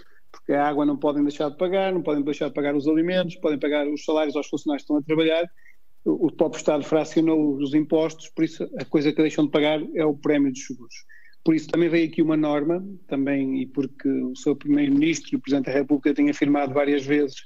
porque 0.51 0.55
a 0.55 0.67
água 0.67 0.85
não 0.85 0.97
podem 0.97 1.23
deixar 1.23 1.49
de 1.49 1.57
pagar, 1.57 1.93
não 1.93 2.03
podem 2.03 2.25
deixar 2.25 2.49
de 2.49 2.55
pagar 2.55 2.75
os 2.75 2.89
alimentos, 2.89 3.37
podem 3.37 3.57
pagar 3.57 3.87
os 3.87 4.05
salários 4.05 4.35
aos 4.35 4.49
funcionários 4.49 4.83
que 4.83 4.93
estão 4.93 4.97
a 4.97 5.03
trabalhar. 5.03 5.49
O 6.05 6.33
próprio 6.33 6.59
Estado 6.59 6.83
fracionou 6.83 7.57
os 7.57 7.73
impostos, 7.73 8.29
por 8.31 8.45
isso 8.45 8.69
a 8.77 8.85
coisa 8.85 9.13
que 9.13 9.23
deixam 9.23 9.45
de 9.45 9.53
pagar 9.53 9.81
é 9.95 10.05
o 10.05 10.13
prémio 10.13 10.51
dos 10.51 10.67
seguros. 10.67 10.95
Por 11.45 11.55
isso 11.55 11.69
também 11.69 11.89
veio 11.89 12.09
aqui 12.09 12.21
uma 12.21 12.37
norma, 12.37 12.85
também, 13.07 13.63
e 13.63 13.67
porque 13.67 14.09
o 14.09 14.35
seu 14.35 14.57
Primeiro-Ministro 14.57 15.31
e 15.33 15.37
o 15.37 15.41
Presidente 15.41 15.67
da 15.67 15.73
República 15.73 16.15
têm 16.15 16.29
afirmado 16.29 16.75
várias 16.75 17.07
vezes 17.07 17.37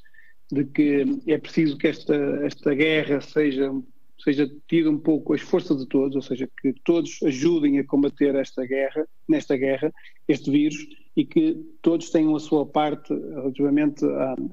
de 0.50 0.64
que 0.64 1.04
é 1.26 1.36
preciso 1.36 1.76
que 1.76 1.88
esta, 1.88 2.14
esta 2.42 2.74
guerra 2.74 3.20
seja, 3.20 3.70
seja 4.18 4.50
tido 4.66 4.90
um 4.90 4.98
pouco 4.98 5.34
a 5.34 5.38
força 5.38 5.74
de 5.76 5.86
todos, 5.86 6.16
ou 6.16 6.22
seja, 6.22 6.48
que 6.62 6.72
todos 6.84 7.18
ajudem 7.22 7.78
a 7.78 7.84
combater 7.84 8.34
esta 8.34 8.64
guerra, 8.64 9.06
nesta 9.28 9.58
guerra, 9.58 9.92
este 10.26 10.50
vírus, 10.50 10.86
e 11.16 11.24
que 11.24 11.54
todos 11.80 12.10
tenham 12.10 12.34
a 12.34 12.40
sua 12.40 12.66
parte 12.66 13.14
relativamente 13.14 14.04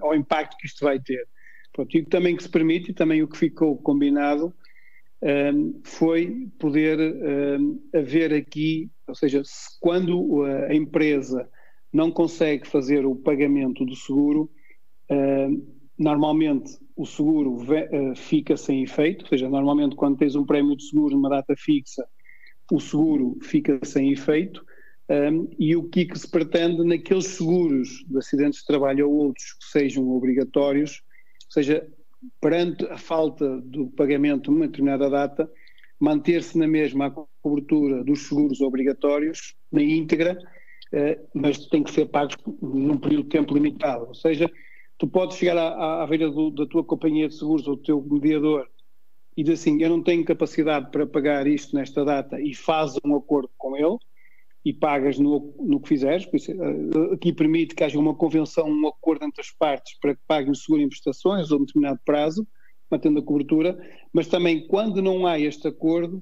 ao 0.01 0.15
impacto 0.15 0.57
que 0.57 0.67
isto 0.67 0.85
vai 0.85 0.99
ter. 0.99 1.27
Pronto, 1.73 1.97
e 1.97 2.05
também 2.05 2.35
que 2.35 2.43
se 2.43 2.49
permite, 2.49 2.91
e 2.91 2.93
também 2.93 3.23
o 3.23 3.27
que 3.27 3.37
ficou 3.37 3.77
combinado, 3.77 4.53
um, 5.23 5.79
foi 5.83 6.49
poder 6.59 6.99
um, 6.99 7.81
haver 7.93 8.33
aqui, 8.33 8.89
ou 9.07 9.15
seja, 9.15 9.41
quando 9.79 10.43
a 10.43 10.73
empresa 10.73 11.49
não 11.93 12.11
consegue 12.11 12.67
fazer 12.67 13.05
o 13.05 13.15
pagamento 13.15 13.85
do 13.85 13.95
seguro, 13.95 14.49
normalmente 15.97 16.77
o 16.95 17.05
seguro 17.05 17.57
fica 18.15 18.55
sem 18.55 18.83
efeito, 18.83 19.23
ou 19.23 19.29
seja, 19.29 19.49
normalmente 19.49 19.95
quando 19.95 20.17
tens 20.17 20.35
um 20.35 20.45
prémio 20.45 20.75
de 20.75 20.83
seguro 20.87 21.15
numa 21.15 21.29
data 21.29 21.53
fixa, 21.57 22.05
o 22.71 22.79
seguro 22.79 23.37
fica 23.41 23.79
sem 23.83 24.11
efeito, 24.11 24.65
um, 25.11 25.49
e 25.59 25.75
o 25.75 25.83
que, 25.89 26.05
que 26.05 26.17
se 26.17 26.29
pretende 26.29 26.83
naqueles 26.85 27.27
seguros 27.27 28.05
de 28.07 28.17
acidentes 28.17 28.61
de 28.61 28.65
trabalho 28.65 29.09
ou 29.09 29.27
outros 29.27 29.53
que 29.53 29.65
sejam 29.65 30.09
obrigatórios, 30.09 31.03
ou 31.47 31.51
seja, 31.51 31.85
perante 32.39 32.85
a 32.85 32.97
falta 32.97 33.59
do 33.61 33.87
pagamento 33.87 34.49
numa 34.49 34.67
determinada 34.67 35.09
data, 35.09 35.51
manter-se 35.99 36.57
na 36.57 36.67
mesma 36.67 37.07
a 37.07 37.11
cobertura 37.41 38.03
dos 38.05 38.27
seguros 38.27 38.61
obrigatórios, 38.61 39.55
na 39.69 39.83
íntegra, 39.83 40.37
eh, 40.93 41.19
mas 41.33 41.67
tem 41.67 41.83
que 41.83 41.91
ser 41.91 42.05
pagos 42.05 42.35
num 42.61 42.97
período 42.97 43.23
de 43.23 43.29
tempo 43.29 43.53
limitado. 43.53 44.07
Ou 44.07 44.15
seja, 44.15 44.49
tu 44.97 45.07
podes 45.07 45.37
chegar 45.37 45.57
à, 45.57 46.03
à 46.03 46.05
do, 46.05 46.51
da 46.51 46.65
tua 46.65 46.83
companhia 46.83 47.27
de 47.27 47.35
seguros 47.35 47.67
ou 47.67 47.75
do 47.75 47.83
teu 47.83 48.01
mediador 48.01 48.67
e 49.35 49.43
dizer 49.43 49.53
assim, 49.53 49.81
eu 49.81 49.89
não 49.89 50.01
tenho 50.01 50.23
capacidade 50.23 50.89
para 50.89 51.05
pagar 51.05 51.47
isto 51.47 51.75
nesta 51.75 52.05
data 52.05 52.39
e 52.39 52.53
faz 52.55 52.95
um 53.05 53.15
acordo 53.15 53.49
com 53.57 53.75
ele, 53.75 53.97
e 54.63 54.71
pagas 54.71 55.17
no, 55.17 55.53
no 55.59 55.79
que 55.79 55.89
fizeres. 55.89 56.25
Eh, 56.25 57.13
aqui 57.13 57.33
permite 57.33 57.75
que 57.75 57.83
haja 57.83 57.99
uma 57.99 58.13
convenção, 58.13 58.69
um 58.69 58.87
acordo 58.87 59.25
entre 59.25 59.41
as 59.41 59.49
partes 59.49 59.97
para 59.99 60.15
que 60.15 60.21
paguem 60.27 60.51
o 60.51 60.55
seguro 60.55 60.81
em 60.81 60.89
prestações 60.89 61.51
ou 61.51 61.59
um 61.59 61.65
determinado 61.65 61.99
prazo, 62.05 62.47
mantendo 62.89 63.19
a 63.19 63.23
cobertura, 63.23 63.79
mas 64.13 64.27
também 64.27 64.67
quando 64.67 65.01
não 65.01 65.25
há 65.25 65.39
este 65.39 65.67
acordo, 65.67 66.21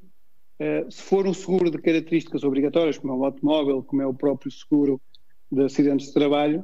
eh, 0.59 0.85
se 0.89 1.01
for 1.01 1.27
um 1.27 1.33
seguro 1.33 1.69
de 1.69 1.79
características 1.79 2.43
obrigatórias, 2.43 2.97
como 2.97 3.13
é 3.13 3.17
o 3.17 3.25
automóvel, 3.25 3.83
como 3.83 4.01
é 4.01 4.07
o 4.07 4.13
próprio 4.13 4.51
seguro 4.51 5.01
de 5.51 5.63
acidentes 5.63 6.07
de 6.07 6.13
trabalho, 6.13 6.63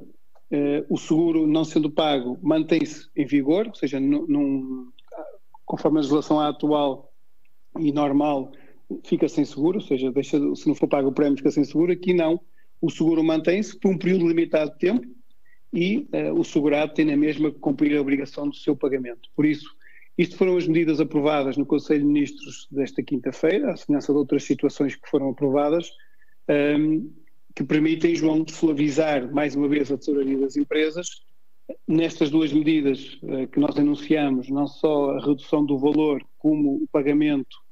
eh, 0.52 0.86
o 0.90 0.98
seguro 0.98 1.48
não 1.48 1.66
sendo 1.66 1.90
pago 1.90 2.38
mantém-se 2.42 3.10
em 3.16 3.26
vigor, 3.26 3.68
ou 3.68 3.76
seja, 3.76 4.00
num, 4.00 4.92
conforme 5.66 5.98
a 5.98 6.02
legislação 6.02 6.40
atual 6.40 7.12
e 7.80 7.92
normal, 7.92 8.52
fica 9.04 9.28
sem 9.28 9.46
seguro, 9.46 9.80
ou 9.80 9.84
seja, 9.84 10.12
deixa, 10.12 10.38
se 10.56 10.68
não 10.68 10.76
for 10.76 10.88
pago 10.88 11.10
o 11.10 11.14
prémio 11.14 11.38
fica 11.38 11.52
sem 11.52 11.64
seguro, 11.64 11.92
aqui 11.92 12.14
não, 12.14 12.40
o 12.82 12.90
seguro 12.90 13.24
mantém-se 13.24 13.78
por 13.80 13.92
um 13.92 13.98
período 13.98 14.28
limitado 14.28 14.72
de 14.72 14.78
tempo 14.78 15.08
e 15.74 16.08
uh, 16.14 16.40
o 16.40 16.44
segurado 16.44 16.94
tem 16.94 17.06
na 17.06 17.18
mesma 17.18 17.52
que 17.52 17.60
cumprir 17.60 17.98
a 17.98 18.02
obrigação 18.02 18.48
do 18.48 18.56
seu 18.56 18.76
pagamento. 18.76 19.30
Por 19.36 19.46
isso, 19.46 19.70
isto 20.18 20.38
foram 20.38 20.56
as 20.56 20.68
medidas 20.68 21.02
aprovadas 21.02 21.58
no 21.58 21.66
Conselho 21.66 22.02
de 22.02 22.08
Ministros 22.08 22.68
desta 22.72 23.04
quinta-feira, 23.04 23.74
à 23.74 23.76
semelhança 23.76 24.14
de 24.14 24.20
outras 24.20 24.44
situações 24.44 24.96
que 24.96 25.10
foram 25.10 25.30
aprovadas, 25.30 25.90
um, 26.48 26.54
ehm, 26.54 27.10
que 27.54 27.64
permitem, 27.64 28.16
João, 28.16 28.46
suavizar 28.48 29.34
mais 29.34 29.56
uma 29.56 29.68
vez 29.68 29.92
a 29.92 29.98
tesouraria 29.98 30.38
das 30.38 30.56
empresas. 30.56 31.08
Nestas 31.88 32.30
duas 32.30 32.54
medidas 32.54 33.18
uh, 33.24 33.48
que 33.48 33.60
nós 33.60 33.78
anunciamos, 33.78 34.50
não 34.50 34.68
só 34.68 35.12
a 35.12 35.26
redução 35.26 35.66
do 35.66 35.78
valor, 35.78 36.22
como 36.38 36.84
o 36.84 36.88
pagamento 36.92 37.65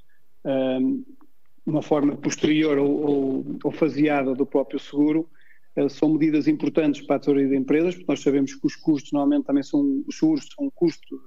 uma 1.66 1.82
forma 1.82 2.16
posterior 2.18 2.78
ou, 2.78 3.06
ou, 3.06 3.46
ou, 3.64 3.72
faseada 3.72 4.36
do 4.36 4.46
próprio 4.46 4.80
seguro, 4.80 5.30
uh, 5.78 5.90
são 5.90 6.10
medidas 6.10 6.48
importantes 6.48 7.02
para 7.02 7.16
a 7.16 7.20
teoria 7.20 7.48
de 7.48 7.56
empresas, 7.56 7.96
porque 7.96 8.12
nós 8.12 8.22
sabemos 8.22 8.54
que 8.54 8.66
os 8.68 8.76
custos 8.76 9.12
normalmente 9.12 9.46
também 9.46 9.64
são, 9.64 10.04
os 10.08 10.18
são 10.18 10.66
um 10.66 10.70
custo 10.70 11.20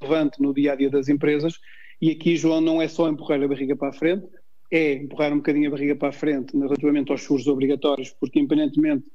relevante 0.00 0.40
no 0.40 0.54
dia 0.54 0.72
a 0.72 0.76
dia 0.76 0.90
das 0.90 1.08
empresas, 1.08 1.58
e 2.00 2.10
aqui, 2.10 2.36
João, 2.36 2.60
não 2.60 2.80
é 2.80 2.88
só 2.88 3.08
empurrar 3.08 3.42
a 3.42 3.48
barriga 3.48 3.76
para 3.76 3.88
a 3.88 3.92
frente, 3.92 4.26
é 4.70 4.94
empurrar 4.94 5.32
um 5.32 5.38
bocadinho 5.38 5.68
a 5.68 5.70
barriga 5.70 5.96
para 5.96 6.08
a 6.08 6.12
frente 6.12 6.56
relativamente 6.56 7.10
aos 7.10 7.22
seguros 7.22 7.46
obrigatórios, 7.46 8.10
porque 8.10 8.38
independentemente 8.38 9.10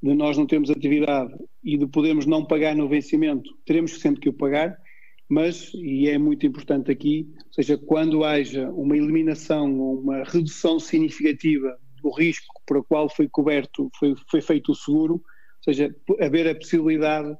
de 0.00 0.14
nós 0.14 0.36
não 0.36 0.46
termos 0.46 0.70
atividade 0.70 1.34
e 1.64 1.76
de 1.76 1.86
podermos 1.86 2.26
não 2.26 2.44
pagar 2.44 2.76
no 2.76 2.88
vencimento, 2.88 3.50
teremos 3.64 3.98
sempre 4.00 4.20
que 4.20 4.28
o 4.28 4.32
pagar, 4.32 4.78
mas, 5.28 5.70
e 5.74 6.08
é 6.08 6.16
muito 6.16 6.46
importante 6.46 6.90
aqui, 6.90 7.28
ou 7.46 7.52
seja, 7.52 7.76
quando 7.76 8.24
haja 8.24 8.70
uma 8.70 8.96
eliminação 8.96 9.78
ou 9.78 10.00
uma 10.00 10.24
redução 10.24 10.80
significativa 10.80 11.78
do 12.02 12.10
risco 12.10 12.54
para 12.64 12.78
o 12.78 12.84
qual 12.84 13.08
foi 13.08 13.28
coberto, 13.28 13.90
foi, 13.98 14.14
foi 14.30 14.40
feito 14.40 14.72
o 14.72 14.74
seguro, 14.74 15.14
ou 15.14 15.22
seja, 15.64 15.94
haver 16.20 16.48
a 16.48 16.54
possibilidade 16.54 17.36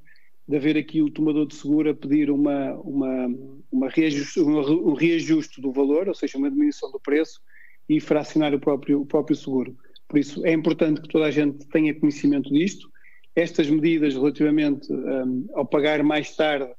de 0.46 0.56
haver 0.56 0.76
aqui 0.76 1.02
o 1.02 1.10
tomador 1.10 1.46
de 1.46 1.54
seguro 1.54 1.90
a 1.90 1.94
pedir 1.94 2.30
uma, 2.30 2.74
uma, 2.76 3.28
uma 3.70 3.88
reajuste, 3.88 4.40
um 4.40 4.94
reajuste 4.94 5.60
do 5.60 5.72
valor, 5.72 6.08
ou 6.08 6.14
seja, 6.14 6.38
uma 6.38 6.50
diminuição 6.50 6.90
do 6.90 7.00
preço 7.00 7.40
e 7.88 8.00
fracionar 8.00 8.54
o 8.54 8.60
próprio, 8.60 9.02
o 9.02 9.06
próprio 9.06 9.36
seguro. 9.36 9.76
Por 10.08 10.18
isso 10.18 10.44
é 10.46 10.52
importante 10.52 11.02
que 11.02 11.08
toda 11.08 11.26
a 11.26 11.30
gente 11.30 11.66
tenha 11.68 11.94
conhecimento 11.94 12.52
disto. 12.52 12.90
Estas 13.36 13.68
medidas 13.68 14.14
relativamente 14.14 14.90
um, 14.90 15.48
ao 15.54 15.66
pagar 15.66 16.02
mais 16.02 16.34
tarde 16.34 16.70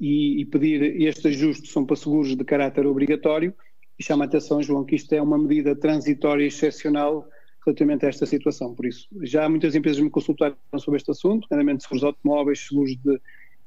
e, 0.00 0.40
e, 0.40 0.44
pedir 0.44 1.00
este 1.02 1.28
ajuste 1.28 1.68
são 1.68 1.84
para 1.84 1.96
seguros 1.96 2.36
de 2.36 2.44
caráter 2.44 2.86
obrigatório 2.86 3.54
e 3.98 4.04
chama 4.04 4.24
a 4.24 4.26
atenção, 4.26 4.62
João, 4.62 4.84
que 4.84 4.96
isto 4.96 5.12
é 5.14 5.22
uma 5.22 5.38
medida 5.38 5.74
transitória 5.74 6.44
excepcional 6.44 7.26
relativamente 7.64 8.04
a 8.04 8.08
esta 8.08 8.26
situação. 8.26 8.74
Por 8.74 8.86
isso, 8.86 9.08
já 9.22 9.48
muitas 9.48 9.74
empresas 9.74 10.02
me 10.02 10.10
consultaram 10.10 10.56
sobre 10.78 10.98
este 10.98 11.10
assunto, 11.10 11.46
nomeadamente 11.50 11.84
seguros 11.84 12.04
automóveis, 12.04 12.66
seguros 12.66 12.96
de, 12.96 13.20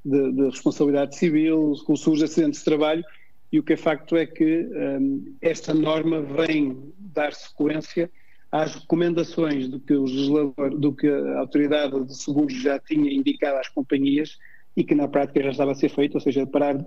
de, 0.06 0.32
de, 0.34 0.44
responsabilidade 0.50 1.18
civil, 1.18 1.76
seguros 1.76 2.20
de 2.20 2.26
acidentes 2.26 2.60
de 2.60 2.66
trabalho, 2.66 3.04
e 3.52 3.60
o 3.60 3.64
que 3.64 3.74
é 3.74 3.78
facto 3.78 4.16
é 4.16 4.26
que 4.26 4.68
um, 5.00 5.36
esta 5.42 5.74
norma 5.74 6.22
vem 6.22 6.94
dar 7.00 7.34
sequência 7.34 8.12
às 8.52 8.76
recomendações 8.76 9.68
do 9.68 9.80
que, 9.80 9.94
o 9.94 10.04
legislador, 10.04 10.78
do 10.78 10.94
que 10.94 11.08
a 11.08 11.40
autoridade 11.40 12.06
de 12.06 12.16
seguros 12.16 12.54
já 12.54 12.78
tinha 12.78 13.12
indicado 13.12 13.58
às 13.58 13.70
companhias 13.70 14.38
e 14.78 14.84
que 14.84 14.94
na 14.94 15.08
prática 15.08 15.42
já 15.42 15.50
estava 15.50 15.72
a 15.72 15.76
ser 15.76 15.90
feito, 15.90 16.14
ou 16.16 16.22
seja, 16.22 16.46
parar 16.46 16.78
de 16.78 16.86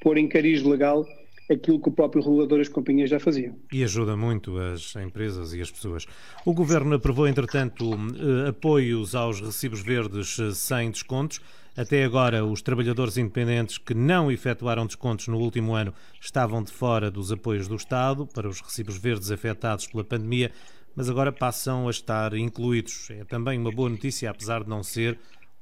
pôr 0.00 0.18
em 0.18 0.28
cariz 0.28 0.64
legal 0.64 1.06
aquilo 1.48 1.80
que 1.80 1.88
o 1.88 1.92
próprio 1.92 2.20
regulador 2.20 2.58
das 2.58 2.68
companhias 2.68 3.08
já 3.08 3.20
fazia. 3.20 3.54
E 3.72 3.84
ajuda 3.84 4.16
muito 4.16 4.58
as 4.58 4.96
empresas 4.96 5.54
e 5.54 5.60
as 5.60 5.70
pessoas. 5.70 6.04
O 6.44 6.52
Governo 6.52 6.96
aprovou, 6.96 7.28
entretanto, 7.28 7.92
eh, 7.94 8.48
apoios 8.48 9.14
aos 9.14 9.40
recibos 9.40 9.80
verdes 9.80 10.36
eh, 10.40 10.50
sem 10.50 10.90
descontos. 10.90 11.40
Até 11.76 12.02
agora, 12.02 12.44
os 12.44 12.62
trabalhadores 12.62 13.16
independentes 13.16 13.78
que 13.78 13.94
não 13.94 14.32
efetuaram 14.32 14.86
descontos 14.86 15.28
no 15.28 15.38
último 15.38 15.74
ano 15.74 15.94
estavam 16.20 16.64
de 16.64 16.72
fora 16.72 17.08
dos 17.08 17.30
apoios 17.30 17.68
do 17.68 17.76
Estado 17.76 18.26
para 18.26 18.48
os 18.48 18.60
recibos 18.60 18.96
verdes 18.96 19.30
afetados 19.30 19.86
pela 19.86 20.02
pandemia, 20.02 20.50
mas 20.96 21.08
agora 21.08 21.30
passam 21.30 21.86
a 21.86 21.90
estar 21.90 22.34
incluídos. 22.34 23.08
É 23.10 23.24
também 23.24 23.56
uma 23.56 23.70
boa 23.70 23.90
notícia, 23.90 24.30
apesar 24.30 24.64
de 24.64 24.70
não 24.70 24.82
ser 24.82 25.16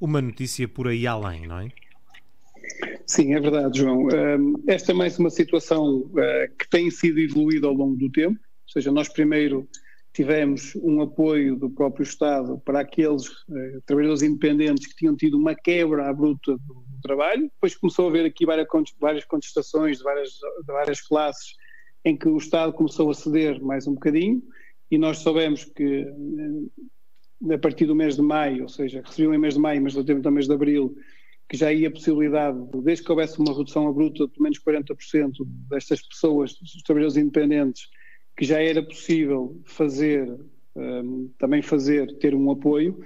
uma 0.04 0.20
notícia 0.20 0.68
por 0.68 0.88
aí 0.88 1.06
além, 1.06 1.46
não 1.46 1.61
é? 1.61 1.68
Sim, 3.06 3.34
é 3.34 3.40
verdade, 3.40 3.78
João. 3.78 4.08
Esta 4.66 4.92
é 4.92 4.94
mais 4.94 5.18
uma 5.18 5.30
situação 5.30 6.11
eh, 6.16 6.50
que 6.58 6.68
tem 6.68 6.90
sido 6.90 7.18
evoluída 7.18 7.66
ao 7.66 7.75
longo 7.75 7.96
do 7.96 8.11
tempo, 8.11 8.38
ou 8.38 8.73
seja, 8.73 8.90
nós 8.90 9.08
primeiro 9.08 9.68
tivemos 10.14 10.75
um 10.76 11.02
apoio 11.02 11.56
do 11.56 11.68
próprio 11.68 12.04
Estado 12.04 12.58
para 12.64 12.80
aqueles 12.80 13.26
eh, 13.50 13.80
trabalhadores 13.84 14.23
independentes 14.23 14.87
que 14.87 14.94
tinham 14.94 15.16
tido 15.16 15.37
uma 15.37 15.54
quebra 15.54 16.12
bruta 16.12 16.56
do, 16.56 16.84
trabalho, 17.02 17.42
depois 17.42 17.76
começou 17.76 18.06
a 18.06 18.08
haver 18.08 18.25
aqui 18.25 18.46
várias, 18.46 19.25
contestações 19.26 19.99
de 19.99 20.04
várias, 20.04 20.30
de 20.30 20.66
várias 20.66 21.02
classes 21.02 21.54
em 22.02 22.16
que 22.16 22.26
o 22.26 22.38
Estado 22.38 22.73
começou 22.73 23.11
a 23.11 23.14
ceder 23.14 23.62
mais 23.62 23.87
um 23.87 23.92
bocadinho 23.92 24.42
e 24.90 24.96
nós 24.96 25.18
soubemos 25.18 25.64
que 25.64 26.06
a 27.50 27.58
partir 27.58 27.86
do 27.86 27.94
mês 27.94 28.16
de 28.16 28.22
maio, 28.22 28.62
ou 28.62 28.68
seja, 28.68 29.02
recebiam 29.04 29.34
em 29.34 29.38
mês 29.38 29.54
de 29.54 29.60
maio, 29.60 29.82
mas 29.82 29.94
relativamente 29.94 30.26
ao 30.26 30.32
mês 30.32 30.46
de 30.46 30.54
abril, 30.54 30.96
que 31.48 31.56
já 31.56 31.72
ia 31.72 31.88
a 31.88 31.90
possibilidade, 31.90 32.58
desde 32.82 33.04
que 33.04 33.10
houvesse 33.10 33.38
uma 33.38 33.56
redução 33.56 33.86
abrupta 33.86 34.26
de 34.26 34.32
pelo 34.32 34.42
menos 34.44 34.58
40% 34.58 35.32
destas 35.68 36.00
pessoas, 36.02 36.54
dos 36.54 36.82
trabalhadores 36.82 37.16
independentes, 37.16 37.88
que 38.36 38.44
já 38.44 38.60
era 38.60 38.82
possível 38.82 39.60
fazer, 39.64 40.28
um, 40.74 41.30
também 41.38 41.62
fazer, 41.62 42.16
ter 42.18 42.34
um 42.34 42.50
apoio, 42.50 42.98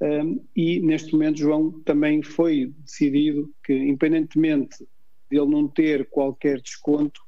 um, 0.00 0.44
e 0.54 0.80
neste 0.80 1.12
momento, 1.12 1.38
João, 1.38 1.80
também 1.84 2.22
foi 2.22 2.72
decidido 2.78 3.50
que, 3.64 3.72
independentemente 3.72 4.84
de 5.30 5.38
ele 5.38 5.50
não 5.50 5.66
ter 5.66 6.08
qualquer 6.10 6.60
desconto, 6.60 7.20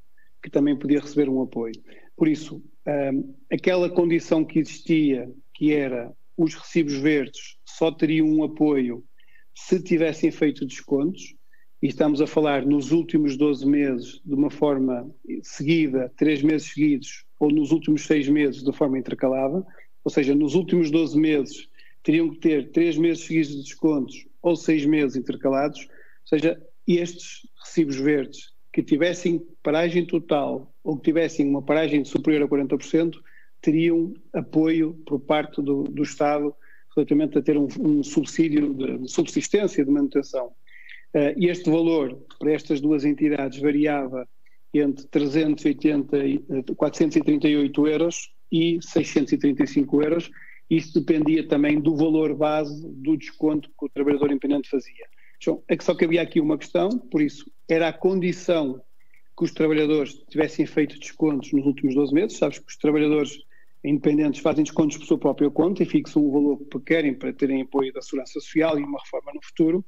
que 0.43 0.49
também 0.49 0.77
podia 0.77 0.99
receber 0.99 1.29
um 1.29 1.41
apoio. 1.41 1.73
Por 2.15 2.27
isso, 2.27 2.63
um, 2.87 3.33
aquela 3.51 3.89
condição 3.89 4.45
que 4.45 4.59
existia, 4.59 5.31
que 5.53 5.73
era 5.73 6.13
os 6.37 6.53
recibos 6.53 6.93
verdes 6.93 7.57
só 7.65 7.91
teriam 7.91 8.27
um 8.27 8.43
apoio 8.43 9.03
se 9.55 9.81
tivessem 9.81 10.29
feito 10.29 10.65
descontos. 10.65 11.35
e 11.81 11.87
estamos 11.87 12.21
a 12.21 12.27
falar 12.27 12.65
nos 12.65 12.91
últimos 12.91 13.35
12 13.37 13.65
meses 13.65 14.21
de 14.23 14.33
uma 14.33 14.49
forma 14.49 15.09
seguida, 15.43 16.11
três 16.17 16.41
meses 16.41 16.71
seguidos, 16.71 17.25
ou 17.39 17.51
nos 17.51 17.71
últimos 17.71 18.03
seis 18.05 18.27
meses 18.27 18.63
de 18.63 18.71
forma 18.71 18.97
intercalada, 18.97 19.65
ou 20.03 20.11
seja, 20.11 20.33
nos 20.33 20.55
últimos 20.55 20.89
12 20.89 21.19
meses 21.19 21.67
teriam 22.03 22.29
que 22.29 22.39
ter 22.39 22.71
três 22.71 22.97
meses 22.97 23.25
seguidos 23.25 23.49
de 23.49 23.63
descontos 23.63 24.27
ou 24.41 24.55
seis 24.55 24.85
meses 24.85 25.15
intercalados, 25.15 25.81
ou 25.81 26.27
seja, 26.37 26.59
estes 26.87 27.47
recibos 27.63 27.97
verdes 27.97 28.51
que 28.71 28.81
tivessem 28.81 29.45
paragem 29.61 30.05
total 30.05 30.73
ou 30.83 30.97
que 30.97 31.05
tivessem 31.05 31.47
uma 31.47 31.61
paragem 31.61 32.05
superior 32.05 32.43
a 32.43 32.47
40%, 32.47 33.15
teriam 33.61 34.13
apoio 34.33 34.93
por 35.05 35.19
parte 35.19 35.61
do, 35.61 35.83
do 35.83 36.03
Estado 36.03 36.53
relativamente 36.95 37.37
a 37.37 37.41
ter 37.41 37.57
um, 37.57 37.67
um 37.79 38.03
subsídio 38.03 38.73
de, 38.73 38.97
de, 38.99 39.11
subsistência, 39.11 39.85
de 39.85 39.91
manutenção. 39.91 40.47
Uh, 41.13 41.33
este 41.37 41.69
valor 41.69 42.17
para 42.39 42.51
estas 42.51 42.81
duas 42.81 43.05
entidades 43.05 43.59
variava 43.59 44.27
entre 44.73 45.05
380 45.07 46.17
e 46.25 46.39
438 46.75 47.87
euros 47.87 48.31
e 48.51 48.79
635 48.81 50.03
euros. 50.03 50.29
Isso 50.69 50.99
dependia 50.99 51.47
também 51.47 51.79
do 51.79 51.95
valor 51.95 52.35
base 52.35 52.85
do 52.87 53.15
desconto 53.15 53.69
que 53.69 53.85
o 53.85 53.89
trabalhador 53.89 54.31
independente 54.31 54.69
fazia. 54.69 55.07
Então, 55.37 55.63
é 55.67 55.77
que 55.77 55.83
só 55.83 55.95
cabia 55.95 56.21
aqui 56.21 56.41
uma 56.41 56.57
questão, 56.57 56.89
por 56.89 57.21
isso, 57.21 57.49
era 57.69 57.87
a 57.87 57.93
condição 57.93 58.81
que 59.37 59.43
os 59.43 59.51
trabalhadores 59.51 60.13
tivessem 60.29 60.65
feito 60.65 60.99
descontos 60.99 61.53
nos 61.53 61.65
últimos 61.65 61.93
12 61.93 62.13
meses. 62.13 62.37
Sabes 62.37 62.57
que 62.57 62.67
os 62.67 62.75
trabalhadores 62.75 63.37
independentes 63.83 64.41
fazem 64.41 64.63
descontos 64.63 64.97
por 64.97 65.05
sua 65.05 65.17
própria 65.19 65.51
conta 65.51 65.83
e 65.83 65.85
fixam 65.85 66.23
o 66.23 66.31
valor 66.31 66.57
que 66.57 66.79
querem 66.79 67.13
para 67.13 67.31
terem 67.31 67.61
apoio 67.61 67.93
da 67.93 68.01
segurança 68.01 68.33
social 68.33 68.79
e 68.79 68.83
uma 68.83 68.99
reforma 68.99 69.31
no 69.33 69.41
futuro, 69.43 69.85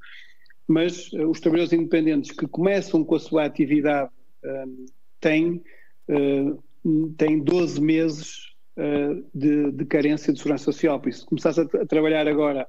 mas 0.68 1.12
uh, 1.12 1.28
os 1.28 1.40
trabalhadores 1.40 1.72
independentes 1.72 2.30
que 2.30 2.46
começam 2.46 3.04
com 3.04 3.16
a 3.16 3.20
sua 3.20 3.44
atividade 3.44 4.10
uh, 4.44 4.86
têm, 5.20 5.62
uh, 6.08 7.12
têm 7.18 7.40
12 7.40 7.80
meses 7.80 8.54
uh, 8.78 9.26
de, 9.34 9.72
de, 9.72 9.84
carência 9.84 10.32
de 10.32 10.38
segurança 10.38 10.64
social. 10.66 11.00
Por 11.00 11.08
isso, 11.08 11.20
se 11.20 11.26
começares 11.26 11.58
a, 11.58 11.62
a 11.62 11.86
trabalhar 11.86 12.28
agora 12.28 12.68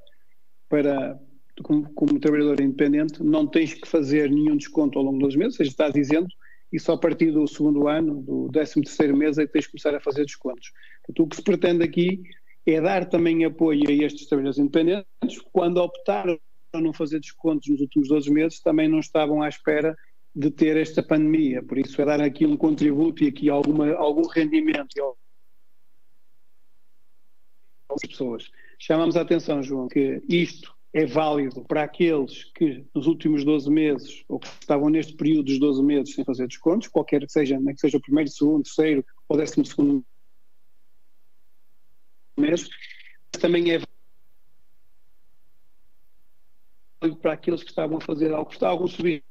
para, 0.68 1.20
como, 1.62 1.88
como, 1.94 2.20
trabalhador 2.20 2.60
independente, 2.60 3.22
não 3.22 3.46
tens 3.46 3.76
que 3.76 3.88
fazer 3.88 4.32
nenhum 4.32 4.58
desconto 4.58 4.98
ao 4.98 5.06
longo 5.06 5.20
dos 5.20 5.36
meses, 5.36 5.54
ou 5.54 5.58
seja, 5.58 5.70
estás 5.70 5.94
dizendo, 5.94 6.28
e 6.72 6.80
só 6.80 6.94
a 6.94 6.98
partir 6.98 7.32
do 7.32 7.48
segundo 7.48 7.88
ano, 7.88 8.22
do 8.22 8.50
13 8.52 8.82
terceiro 8.82 9.18
mês, 9.18 9.38
é 9.38 9.46
que 9.46 9.54
tens 9.54 9.66
que 9.66 9.72
começar 9.72 9.94
a 9.96 10.00
fazer 10.00 10.26
descontos. 10.26 10.72
Portanto, 11.06 11.24
o 11.24 11.28
que 11.28 11.36
se 11.36 11.44
pretende 11.44 11.84
aqui 11.84 12.22
é 12.66 12.80
dar 12.80 13.10
também 13.10 13.44
apoio 13.44 13.90
a 13.90 13.92
estes 13.92 14.28
trabalhadores 14.28 14.60
independentes, 14.60 15.42
quando 15.52 15.78
optaram 15.78 16.40
a 16.74 16.80
não 16.80 16.94
fazer 16.94 17.20
descontos 17.20 17.68
nos 17.68 17.82
últimos 17.82 18.08
12 18.08 18.32
meses, 18.32 18.62
também 18.62 18.88
não 18.88 19.00
estavam 19.00 19.42
à 19.42 19.50
espera 19.50 19.98
de 20.34 20.50
ter 20.50 20.78
esta 20.78 21.04
pandemia. 21.04 21.62
Por 21.62 21.78
isso, 21.78 22.02
é 22.02 22.06
dar 22.06 22.22
aqui 22.22 22.46
um 22.46 22.56
contributo 22.56 23.24
e 23.24 23.28
aqui 23.28 23.50
alguma, 23.50 23.92
algum 23.94 24.26
rendimento 24.28 24.96
às 27.90 28.08
pessoas. 28.08 28.50
Chamamos 28.80 29.18
a 29.18 29.22
atenção, 29.22 29.62
João, 29.62 29.88
que 29.88 30.22
isto 30.30 30.74
é 30.94 31.06
válido 31.06 31.64
para 31.64 31.84
aqueles 31.84 32.44
que 32.54 32.86
nos 32.94 33.08
últimos 33.08 33.46
12 33.46 33.70
meses, 33.70 34.24
ou 34.28 34.40
que 34.40 34.48
estavam 34.48 34.90
neste 34.90 35.14
período 35.14 35.46
dos 35.46 35.60
12 35.60 35.84
meses 35.84 36.14
sem 36.14 36.26
fazer 36.26 36.48
descontos, 36.48 36.90
qualquer 36.90 37.26
que 37.26 37.32
seja, 37.32 37.60
nem 37.60 37.74
que 37.74 37.80
seja 37.80 37.98
o 37.98 38.02
primeiro, 38.02 38.30
segundo, 38.30 38.64
terceiro 38.64 39.06
ou 39.30 39.38
décimo 39.38 39.66
segundo 39.66 40.06
mês, 42.38 42.68
também 43.40 43.72
é 43.72 43.80
válido 47.02 47.20
para 47.22 47.34
aqueles 47.34 47.64
que 47.64 47.70
estavam 47.70 47.98
a 47.98 48.02
fazer 48.02 48.34
algo, 48.34 48.52
estavam 48.52 48.86
a 48.86 48.90
subir. 48.90 49.24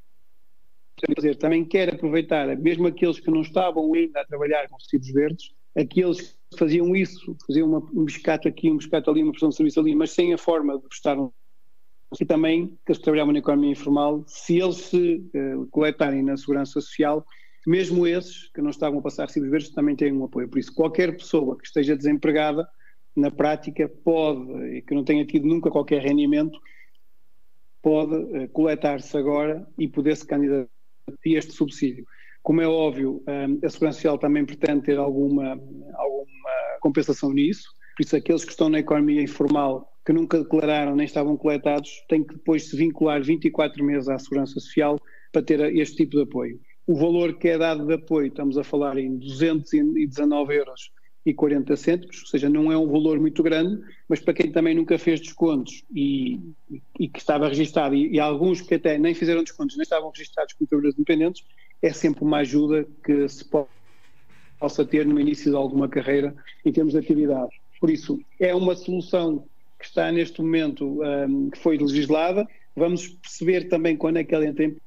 Também 1.39 1.65
quer 1.65 1.93
aproveitar, 1.93 2.55
mesmo 2.57 2.87
aqueles 2.87 3.19
que 3.19 3.31
não 3.31 3.41
estavam 3.41 3.93
ainda 3.93 4.21
a 4.21 4.25
trabalhar 4.25 4.67
com 4.67 4.77
recibos 4.77 5.11
verdes, 5.11 5.53
aqueles 5.75 6.37
que 6.51 6.57
faziam 6.57 6.95
isso, 6.95 7.35
faziam 7.47 7.67
uma, 7.67 7.79
um 7.93 8.03
biscato 8.03 8.47
aqui, 8.47 8.69
um 8.69 8.77
biscato 8.77 9.09
ali, 9.09 9.23
uma 9.23 9.31
prestação 9.31 9.49
de 9.49 9.55
serviço 9.55 9.79
ali, 9.79 9.95
mas 9.95 10.11
sem 10.11 10.33
a 10.33 10.37
forma 10.37 10.77
de 10.77 10.87
prestar 10.87 11.17
um 11.17 11.31
e 12.19 12.25
também 12.25 12.67
que 12.85 12.91
eles 12.91 13.01
trabalhavam 13.01 13.31
na 13.31 13.39
economia 13.39 13.71
informal, 13.71 14.23
se 14.27 14.59
eles 14.59 14.77
se 14.77 15.29
uh, 15.33 15.65
coletarem 15.67 16.21
na 16.21 16.35
segurança 16.35 16.73
social, 16.73 17.25
mesmo 17.65 18.05
esses 18.05 18.49
que 18.51 18.61
não 18.61 18.69
estavam 18.69 18.99
a 18.99 19.01
passar 19.01 19.27
recibos 19.27 19.49
verdes 19.49 19.69
também 19.69 19.95
têm 19.95 20.11
um 20.11 20.25
apoio. 20.25 20.49
Por 20.49 20.59
isso, 20.59 20.73
qualquer 20.73 21.15
pessoa 21.15 21.57
que 21.57 21.65
esteja 21.65 21.95
desempregada, 21.95 22.67
na 23.15 23.29
prática, 23.29 23.89
pode, 24.03 24.77
e 24.77 24.81
que 24.81 24.95
não 24.95 25.03
tenha 25.03 25.25
tido 25.25 25.45
nunca 25.45 25.69
qualquer 25.69 26.01
rendimento, 26.01 26.59
pode 27.81 28.15
uh, 28.15 28.49
coletar-se 28.49 29.15
agora 29.17 29.67
e 29.77 29.87
poder 29.87 30.15
se 30.15 30.25
candidatar 30.25 30.69
este 31.25 31.53
subsídio. 31.53 32.05
Como 32.43 32.61
é 32.61 32.67
óbvio, 32.67 33.23
hum, 33.27 33.59
a 33.63 33.69
Segurança 33.69 33.97
Social 33.97 34.17
também 34.17 34.45
pretende 34.45 34.83
ter 34.83 34.97
alguma, 34.97 35.51
alguma 35.95 36.49
compensação 36.79 37.31
nisso, 37.31 37.69
por 37.95 38.03
isso 38.03 38.15
aqueles 38.15 38.43
que 38.43 38.51
estão 38.51 38.69
na 38.69 38.79
economia 38.79 39.21
informal, 39.21 39.90
que 40.05 40.13
nunca 40.13 40.39
declararam 40.39 40.95
nem 40.95 41.05
estavam 41.05 41.37
coletados, 41.37 42.03
têm 42.07 42.23
que 42.23 42.33
depois 42.33 42.69
se 42.69 42.75
vincular 42.75 43.21
24 43.21 43.83
meses 43.83 44.09
à 44.09 44.17
Segurança 44.17 44.53
Social 44.53 44.99
para 45.31 45.41
ter 45.41 45.59
este 45.75 45.97
tipo 45.97 46.17
de 46.17 46.23
apoio. 46.23 46.59
O 46.87 46.95
valor 46.95 47.37
que 47.37 47.47
é 47.47 47.57
dado 47.57 47.85
de 47.85 47.93
apoio, 47.93 48.27
estamos 48.27 48.57
a 48.57 48.63
falar 48.63 48.97
em 48.97 49.15
219 49.17 50.55
euros 50.55 50.91
e 51.23 51.33
40 51.33 51.75
cêntimos, 51.75 52.19
ou 52.21 52.27
seja, 52.27 52.49
não 52.49 52.71
é 52.71 52.77
um 52.77 52.87
valor 52.87 53.19
muito 53.19 53.43
grande, 53.43 53.79
mas 54.09 54.19
para 54.19 54.33
quem 54.33 54.51
também 54.51 54.73
nunca 54.73 54.97
fez 54.97 55.19
descontos 55.19 55.83
e, 55.93 56.39
e 56.99 57.07
que 57.07 57.19
estava 57.19 57.47
registado, 57.47 57.93
e, 57.93 58.13
e, 58.13 58.19
alguns 58.19 58.59
que 58.61 58.73
até 58.73 58.97
nem 58.97 59.13
fizeram 59.13 59.43
descontos, 59.43 59.77
nem 59.77 59.83
estavam 59.83 60.09
registados 60.09 60.53
como 60.53 60.67
trabalhadores 60.67 60.97
independentes, 60.97 61.45
é 61.81 61.93
sempre 61.93 62.23
uma 62.23 62.37
ajuda 62.37 62.87
que 63.05 63.29
se 63.29 63.45
possa 64.59 64.83
ter 64.83 65.05
no 65.05 65.19
início 65.19 65.51
de 65.51 65.57
alguma 65.57 65.87
carreira 65.87 66.35
em 66.65 66.71
termos 66.71 66.93
de 66.93 66.99
atividade. 66.99 67.51
Por 67.79 67.89
isso, 67.89 68.19
é 68.39 68.53
uma 68.53 68.75
solução 68.75 69.47
que 69.81 69.87
está 69.87 70.11
neste 70.11 70.41
momento, 70.41 71.01
um, 71.03 71.49
que 71.49 71.57
foi 71.57 71.77
legislada, 71.77 72.47
vamos 72.75 73.07
perceber 73.07 73.67
também 73.67 73.97
quando 73.97 74.17
é 74.17 74.23
que 74.23 74.33
ela 74.33 74.45
entra 74.45 74.63
em 74.63 74.77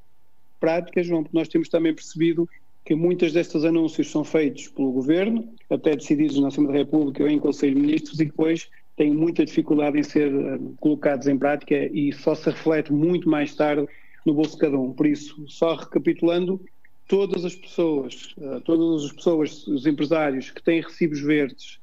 prática, 0.59 1.03
João, 1.03 1.21
porque 1.21 1.37
nós 1.37 1.47
temos 1.47 1.69
também 1.69 1.93
percebido 1.93 2.49
que 2.83 2.95
muitas 2.95 3.33
destes 3.33 3.63
anúncios 3.65 4.09
são 4.09 4.23
feitos 4.23 4.67
pelo 4.69 4.91
Governo, 4.91 5.53
até 5.69 5.95
decididos 5.95 6.39
na 6.39 6.47
Assembleia 6.47 6.79
da 6.79 6.85
República 6.85 7.23
ou 7.23 7.29
em 7.29 7.39
Conselho 7.39 7.75
de 7.75 7.81
Ministros, 7.81 8.19
e 8.19 8.25
depois 8.25 8.69
têm 8.95 9.13
muita 9.13 9.43
dificuldade 9.43 9.99
em 9.99 10.03
ser 10.03 10.31
colocados 10.79 11.27
em 11.27 11.37
prática 11.37 11.75
e 11.75 12.13
só 12.13 12.33
se 12.33 12.49
reflete 12.49 12.93
muito 12.93 13.29
mais 13.29 13.53
tarde 13.53 13.87
no 14.25 14.33
bolso 14.33 14.53
de 14.53 14.59
cada 14.59 14.77
um. 14.77 14.93
Por 14.93 15.05
isso, 15.07 15.43
só 15.47 15.75
recapitulando, 15.75 16.61
todas 17.07 17.43
as 17.43 17.55
pessoas, 17.55 18.33
uh, 18.37 18.61
todas 18.61 19.05
as 19.05 19.11
pessoas, 19.11 19.67
os 19.67 19.85
empresários 19.85 20.49
que 20.51 20.63
têm 20.63 20.81
recibos 20.81 21.19
verdes, 21.21 21.79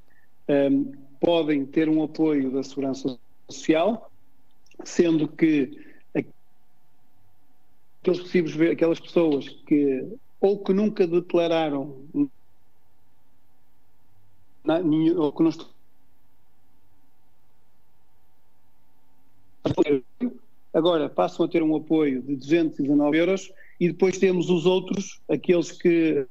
podem 1.23 1.65
ter 1.65 1.89
um 1.89 2.03
apoio 2.03 2.51
da 2.51 2.65
Segurança 2.65 3.17
Social, 3.49 4.11
sendo 4.85 5.29
que 5.29 5.71
aqueles 8.03 8.19
recibos, 8.19 8.61
aquelas 8.61 8.99
pessoas 8.99 9.49
que 9.49 10.05
ou 10.41 10.59
que 10.59 10.73
nunca 10.73 11.07
declararam 11.07 12.05
ou 15.17 15.33
que 15.33 15.43
não 15.43 15.51
estão 15.51 15.69
agora 20.75 21.09
passam 21.09 21.47
a 21.47 21.49
ter 21.49 21.63
um 21.63 21.77
apoio 21.77 22.21
de 22.23 22.35
219 22.35 23.17
euros 23.17 23.53
e 23.79 23.87
depois 23.87 24.19
temos 24.19 24.51
os 24.51 24.67
outros, 24.67 25.21
aqueles 25.29 25.71
que 25.71 26.27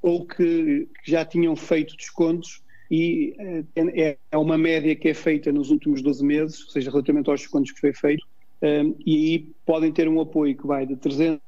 ou 0.00 0.24
que 0.24 0.88
já 1.04 1.24
tinham 1.24 1.56
feito 1.56 1.96
descontos 1.96 2.62
e 2.94 3.66
é, 3.76 4.16
é 4.30 4.38
uma 4.38 4.56
média 4.56 4.94
que 4.94 5.08
é 5.08 5.14
feita 5.14 5.50
nos 5.50 5.70
últimos 5.70 6.02
12 6.02 6.24
meses, 6.24 6.64
ou 6.64 6.70
seja, 6.70 6.90
relativamente 6.90 7.28
aos 7.28 7.40
descontos 7.40 7.72
que 7.72 7.80
foi 7.80 7.92
feito, 7.92 8.24
um, 8.62 8.94
e 9.04 9.16
aí 9.16 9.38
podem 9.66 9.92
ter 9.92 10.08
um 10.08 10.20
apoio 10.20 10.56
que 10.56 10.66
vai 10.66 10.86
de 10.86 10.96
300 10.96 11.40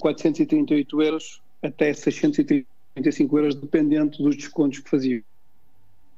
438 0.00 1.02
euros 1.02 1.42
até 1.60 1.92
635 1.92 3.38
euros, 3.38 3.54
dependendo 3.54 4.16
dos 4.22 4.36
descontos 4.36 4.78
que 4.78 4.88
faziam. 4.88 5.22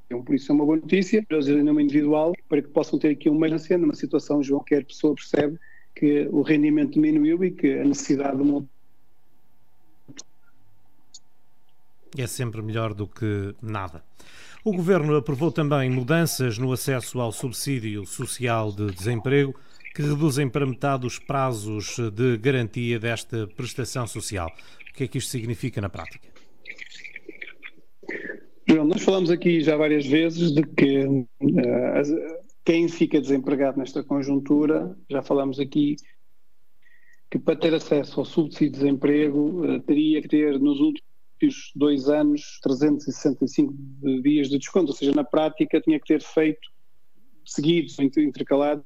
Então, 0.07 0.23
por 0.23 0.35
isso 0.35 0.53
é 0.53 0.55
uma 0.55 0.67
boa 0.67 0.77
notícia 0.77 1.25
para 1.27 1.39
o 1.39 1.81
individual, 1.81 2.33
para 2.49 2.61
que 2.61 2.69
possam 2.69 2.99
ter 2.99 3.11
aqui 3.11 3.29
uma 3.29 3.47
emergência 3.47 3.79
numa 3.79 3.95
situação, 3.95 4.43
que 4.67 4.75
a 4.75 4.85
pessoa 4.85 5.15
percebe 5.15 5.59
que 5.95 6.29
o 6.31 6.43
rendimento 6.43 6.95
diminuiu 6.95 7.43
e 7.45 7.51
que 7.51 7.79
a 7.79 7.85
necessidade 7.85 8.37
de 8.37 8.43
uma 8.43 8.65
é 12.17 12.27
sempre 12.27 12.63
melhor 12.63 12.95
do 12.95 13.07
que 13.07 13.55
nada. 13.63 14.03
O 14.65 14.73
Governo 14.73 15.17
aprovou 15.17 15.51
também 15.51 15.89
mudanças 15.89 16.59
no 16.59 16.73
acesso 16.73 17.21
ao 17.21 17.33
subsídio 17.33 18.05
social 18.05 18.71
de 18.71 18.93
desemprego 18.93 19.55
que 19.95 20.03
reduzem 20.03 20.49
para 20.49 20.67
metade 20.67 21.07
os 21.07 21.19
prazos 21.19 21.97
de 22.13 22.37
garantia 22.37 22.99
desta 22.99 23.47
prestação 23.47 24.07
social. 24.07 24.53
O 24.91 24.93
que 24.95 25.05
é 25.05 25.09
que 25.09 25.19
isto 25.19 25.31
significa 25.31 25.81
na 25.81 25.89
prática? 25.89 26.29
João, 28.69 28.85
nós 28.85 29.03
falamos 29.03 29.31
aqui 29.31 29.61
já 29.61 29.77
várias 29.77 30.07
vezes 30.07 30.53
de 30.53 30.63
que 30.63 31.05
uh, 31.07 31.27
quem 32.65 32.89
fica 32.89 33.21
desempregado 33.21 33.79
nesta 33.79 34.05
conjuntura, 34.05 34.97
já 35.11 35.23
falamos 35.23 35.59
aqui 35.59 35.97
que 37.31 37.39
para 37.39 37.57
ter 37.57 37.75
acesso 37.75 38.21
ao 38.21 38.27
subsídio 38.27 38.73
de 38.73 38.79
desemprego 38.79 39.65
uh, 39.65 39.81
teria 39.81 40.23
que 40.23 40.29
ter 40.29 40.61
nos 40.61 40.79
últimos 40.79 41.10
dois 41.75 42.09
anos 42.09 42.59
365 42.63 43.75
dias 44.23 44.49
de 44.49 44.59
desconto, 44.59 44.91
ou 44.91 44.97
seja, 44.97 45.13
na 45.13 45.25
prática 45.25 45.81
tinha 45.81 45.99
que 45.99 46.07
ter 46.07 46.23
feito 46.23 46.69
seguidos, 47.45 47.99
intercalados, 47.99 48.85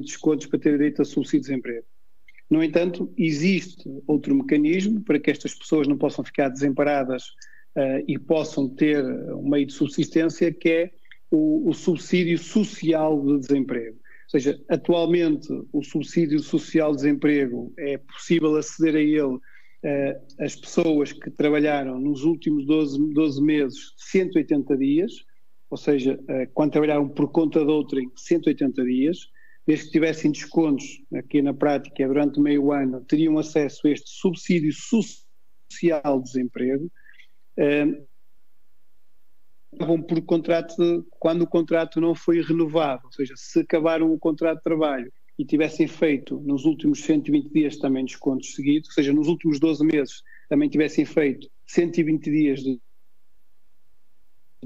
descontos 0.00 0.46
para 0.46 0.58
ter 0.58 0.72
direito 0.72 1.02
a 1.02 1.04
subsídio 1.04 1.40
de 1.40 1.48
desemprego. 1.48 1.86
No 2.50 2.62
entanto, 2.62 3.12
existe 3.16 3.88
outro 4.06 4.34
mecanismo 4.34 5.00
para 5.00 5.18
que 5.18 5.30
estas 5.30 5.54
pessoas 5.54 5.88
não 5.88 5.96
possam 5.96 6.24
ficar 6.24 6.48
desamparadas 6.48 7.24
uh, 7.76 8.04
e 8.06 8.18
possam 8.18 8.68
ter 8.68 9.04
um 9.04 9.48
meio 9.48 9.66
de 9.66 9.72
subsistência, 9.72 10.52
que 10.52 10.68
é 10.68 10.90
o, 11.30 11.68
o 11.68 11.74
subsídio 11.74 12.38
social 12.38 13.20
de 13.24 13.38
desemprego. 13.38 13.96
Ou 13.96 14.30
seja, 14.30 14.60
atualmente 14.68 15.48
o 15.72 15.82
subsídio 15.82 16.38
social 16.40 16.90
de 16.90 16.96
desemprego 16.96 17.72
é 17.78 17.98
possível 17.98 18.56
aceder 18.56 18.96
a 18.96 19.00
ele 19.00 19.38
as 20.38 20.56
pessoas 20.56 21.12
que 21.12 21.30
trabalharam 21.30 22.00
nos 22.00 22.24
últimos 22.24 22.66
12, 22.66 23.12
12 23.12 23.42
meses 23.42 23.92
180 23.98 24.76
dias, 24.76 25.12
ou 25.70 25.76
seja, 25.76 26.14
uh, 26.14 26.50
quando 26.54 26.72
trabalharam 26.72 27.08
por 27.08 27.30
conta 27.30 27.64
de 27.64 27.70
outrem 27.70 28.10
180 28.16 28.84
dias, 28.84 29.18
desde 29.66 29.86
que 29.86 29.92
tivessem 29.92 30.30
descontos 30.30 31.02
aqui 31.14 31.42
na 31.42 31.52
prática 31.52 32.06
durante 32.06 32.40
meio 32.40 32.72
ano, 32.72 33.04
teriam 33.04 33.38
acesso 33.38 33.86
a 33.86 33.90
este 33.90 34.08
subsídio 34.10 34.72
social 34.72 36.18
de 36.18 36.24
desemprego. 36.24 36.90
Uh, 37.58 38.06
por 40.08 40.22
contrato 40.22 41.04
quando 41.18 41.42
o 41.42 41.46
contrato 41.48 42.00
não 42.00 42.14
foi 42.14 42.40
renovado, 42.40 43.02
ou 43.06 43.12
seja, 43.12 43.34
se 43.36 43.60
acabaram 43.60 44.12
o 44.12 44.18
contrato 44.18 44.58
de 44.58 44.62
trabalho 44.62 45.12
e 45.38 45.44
tivessem 45.44 45.86
feito 45.86 46.40
nos 46.40 46.64
últimos 46.64 47.02
120 47.02 47.50
dias 47.52 47.76
também 47.76 48.04
descontos 48.04 48.54
seguidos, 48.54 48.88
ou 48.90 48.94
seja, 48.94 49.12
nos 49.12 49.28
últimos 49.28 49.58
12 49.58 49.84
meses 49.84 50.22
também 50.48 50.68
tivessem 50.68 51.04
feito 51.04 51.48
120 51.66 52.30
dias 52.30 52.60
de 52.60 52.80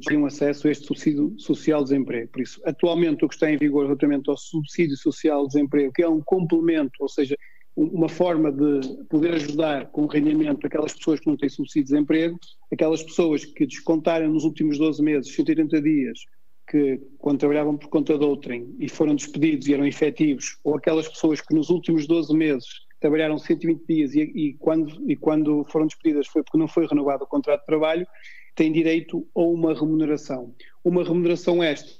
teriam 0.00 0.26
acesso 0.26 0.68
a 0.68 0.70
este 0.70 0.87
subsídio 0.87 1.35
social 1.38 1.83
de 1.83 1.90
desemprego. 1.90 2.31
Por 2.31 2.42
isso, 2.42 2.61
atualmente 2.64 3.24
o 3.24 3.28
que 3.28 3.35
está 3.35 3.50
em 3.50 3.57
vigor 3.57 3.85
relativamente 3.85 4.31
ao 4.31 4.37
subsídio 4.37 4.96
social 4.96 5.42
de 5.42 5.54
desemprego, 5.54 5.92
que 5.92 6.02
é 6.02 6.09
um 6.09 6.20
complemento, 6.20 6.92
ou 7.00 7.09
seja, 7.09 7.37
uma 7.76 8.09
forma 8.09 8.50
de 8.50 9.04
poder 9.09 9.35
ajudar 9.35 9.87
com 9.90 10.07
rendimento 10.07 10.66
aquelas 10.66 10.92
pessoas 10.94 11.20
que 11.20 11.28
não 11.28 11.37
têm 11.37 11.48
subsídio 11.48 11.85
de 11.85 11.92
desemprego, 11.92 12.38
aquelas 12.72 13.02
pessoas 13.02 13.44
que 13.44 13.66
descontarem 13.66 14.28
nos 14.28 14.44
últimos 14.44 14.78
12 14.78 15.02
meses, 15.02 15.35
180 15.35 15.81
dias, 15.81 16.18
que 16.68 17.00
quando 17.18 17.38
trabalhavam 17.38 17.76
por 17.76 17.88
conta 17.88 18.18
de 18.18 18.24
outrem 18.24 18.74
e 18.78 18.88
foram 18.88 19.14
despedidos 19.14 19.66
e 19.66 19.74
eram 19.74 19.87
efetivos, 19.87 20.59
ou 20.62 20.76
aquelas 20.76 21.09
pessoas 21.09 21.40
que 21.40 21.54
nos 21.54 21.70
últimos 21.70 22.07
12 22.07 22.35
meses 22.35 22.87
trabalharam 23.00 23.38
120 23.38 23.87
dias 23.87 24.14
e, 24.14 24.20
e, 24.20 24.54
quando, 24.54 25.11
e 25.11 25.16
quando 25.16 25.64
foram 25.64 25.87
despedidas 25.87 26.26
foi 26.26 26.42
porque 26.42 26.59
não 26.59 26.68
foi 26.68 26.87
renovado 26.87 27.24
o 27.24 27.26
contrato 27.26 27.61
de 27.61 27.66
trabalho, 27.66 28.07
têm 28.54 28.72
direito 28.72 29.26
a 29.35 29.40
uma 29.40 29.72
remuneração. 29.72 30.54
Uma 30.85 31.02
remuneração 31.02 31.62
esta 31.62 31.98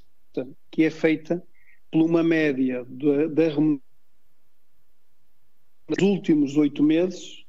que 0.71 0.85
é 0.85 0.91
feita 0.91 1.43
por 1.91 2.03
uma 2.03 2.23
média 2.23 2.85
da 3.31 3.49
remuneração 3.49 3.89
nos 5.89 6.03
últimos 6.03 6.57
oito 6.59 6.83
meses, 6.83 7.45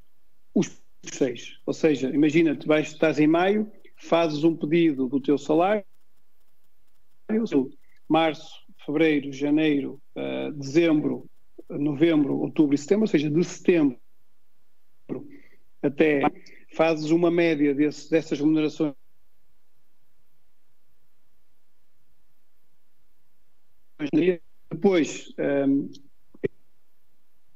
os 0.55 0.71
seis. 1.03 1.59
Ou 1.65 1.73
seja, 1.73 2.09
imagina, 2.09 2.55
te 2.55 2.65
vais, 2.65 2.87
estás 2.87 3.19
em 3.19 3.27
maio, 3.27 3.69
fazes 3.97 4.45
um 4.45 4.55
pedido 4.55 5.07
do 5.07 5.19
teu 5.19 5.37
salário, 5.37 5.83
março, 8.07 8.65
fevereiro, 8.85 9.31
janeiro, 9.31 10.01
uh, 10.15 10.51
dezembro, 10.53 11.29
novembro, 11.69 12.37
outubro 12.37 12.73
e 12.73 12.77
setembro, 12.77 13.03
ou 13.03 13.07
seja, 13.07 13.29
de 13.29 13.43
setembro 13.43 13.99
até 15.81 16.21
fazes 16.73 17.11
uma 17.11 17.31
média 17.31 17.73
desse, 17.73 18.09
dessas 18.09 18.39
remunerações 18.39 18.93
depois 24.71 25.33
um, 25.37 25.43
ehm, 25.43 25.89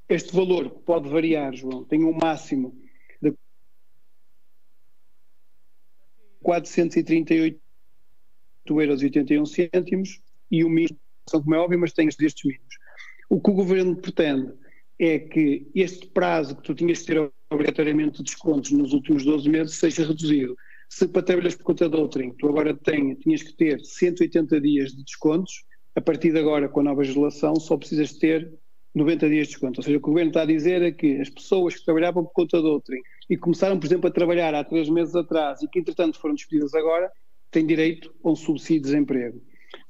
este 0.10 0.36
valor 0.36 0.70
pode 0.70 1.08
variar, 1.10 1.56
João, 1.56 1.86
tem 1.86 2.04
um 2.04 2.14
máximo 2.14 2.78
de 3.22 3.34
438 6.42 7.63
euros 8.70 9.02
e 9.02 9.06
81 9.06 9.46
cêntimos 9.46 10.20
o 10.52 10.70
mínimo, 10.70 11.00
como 11.32 11.56
é 11.56 11.58
óbvio, 11.58 11.80
mas 11.80 11.94
tem 11.94 12.08
destes 12.08 12.44
mínimos. 12.44 12.76
O 13.30 13.42
que 13.42 13.50
o 13.50 13.54
governo 13.54 13.96
pretende 13.96 14.54
é 15.00 15.18
que 15.18 15.68
este 15.74 16.08
prazo 16.08 16.56
que 16.56 16.64
tu 16.64 16.76
tinhas 16.76 17.00
de 17.00 17.06
ter 17.06 17.32
obrigatoriamente 17.50 18.18
de 18.18 18.24
descontos 18.24 18.72
nos 18.72 18.94
últimos 18.94 19.26
12 19.26 19.50
meses 19.50 19.76
seja 19.76 20.06
reduzido. 20.06 20.56
Se 20.90 21.08
para 21.08 21.24
trabalhas 21.24 21.56
por 21.56 21.64
conta 21.64 21.90
de 21.90 21.96
outrem, 21.96 22.34
tu 22.38 22.48
agora 22.48 22.76
tem, 22.76 23.16
tinhas 23.16 23.42
que 23.42 23.54
ter 23.54 23.84
180 23.84 24.62
dias 24.62 24.92
de 24.92 25.04
descontos, 25.04 25.64
a 25.96 26.02
partir 26.02 26.32
de 26.32 26.40
agora, 26.40 26.70
com 26.70 26.82
a 26.82 26.84
nova 26.84 27.02
legislação, 27.02 27.56
só 27.56 27.78
precisas 27.78 28.14
ter 28.14 28.52
90 28.94 29.30
dias 29.30 29.48
de 29.48 29.54
desconto. 29.54 29.80
Ou 29.80 29.84
seja, 29.84 29.98
o 29.98 30.02
que 30.02 30.08
o 30.08 30.12
governo 30.12 30.30
está 30.30 30.44
a 30.44 30.46
dizer 30.46 30.82
é 30.84 30.92
que 30.92 31.20
as 31.20 31.30
pessoas 31.30 31.76
que 31.76 31.86
trabalhavam 31.86 32.24
por 32.24 32.34
conta 32.34 32.60
de 32.60 32.68
outrem 32.68 33.02
e 33.30 33.38
começaram, 33.38 33.80
por 33.80 33.88
exemplo, 33.88 34.08
a 34.08 34.12
trabalhar 34.12 34.54
há 34.54 34.64
três 34.64 34.88
meses 34.90 35.16
atrás 35.16 35.62
e 35.62 35.68
que, 35.68 35.80
entretanto, 35.80 36.20
foram 36.20 36.36
despedidas 36.36 36.74
agora, 36.76 37.12
têm 37.54 37.66
direito 37.66 38.14
a 38.24 38.32
um 38.32 38.36
subsídio 38.36 38.82
de 38.82 38.90
desemprego. 38.90 39.42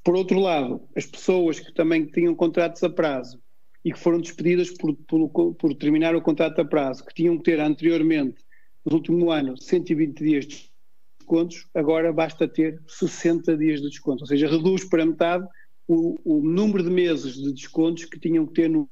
Por 0.04 0.14
outro 0.14 0.38
lado, 0.38 0.82
as 0.94 1.06
pessoas 1.06 1.58
que 1.58 1.72
também 1.72 2.06
tinham 2.06 2.34
contratos 2.34 2.82
a 2.84 2.90
prazo 2.90 3.40
e 3.84 3.92
que 3.92 3.98
foram 3.98 4.20
despedidas 4.20 4.70
por, 4.70 4.94
por, 4.94 5.54
por 5.54 5.74
terminar 5.74 6.14
o 6.14 6.22
contrato 6.22 6.60
a 6.60 6.64
prazo, 6.64 7.04
que 7.04 7.14
tinham 7.14 7.36
que 7.36 7.44
ter 7.44 7.60
anteriormente, 7.60 8.44
no 8.84 8.94
último 8.96 9.30
ano, 9.30 9.56
120 9.60 10.22
dias 10.22 10.46
de 10.46 10.70
descontos, 11.18 11.66
agora 11.74 12.12
basta 12.12 12.46
ter 12.46 12.82
60 12.86 13.56
dias 13.56 13.80
de 13.80 13.88
desconto, 13.88 14.22
ou 14.22 14.26
seja, 14.26 14.48
reduz 14.48 14.84
para 14.84 15.04
metade 15.04 15.46
o, 15.88 16.18
o 16.24 16.42
número 16.42 16.82
de 16.82 16.90
meses 16.90 17.34
de 17.34 17.52
descontos 17.52 18.04
que 18.04 18.18
tinham 18.18 18.46
que 18.46 18.54
ter 18.54 18.68
no 18.68 18.88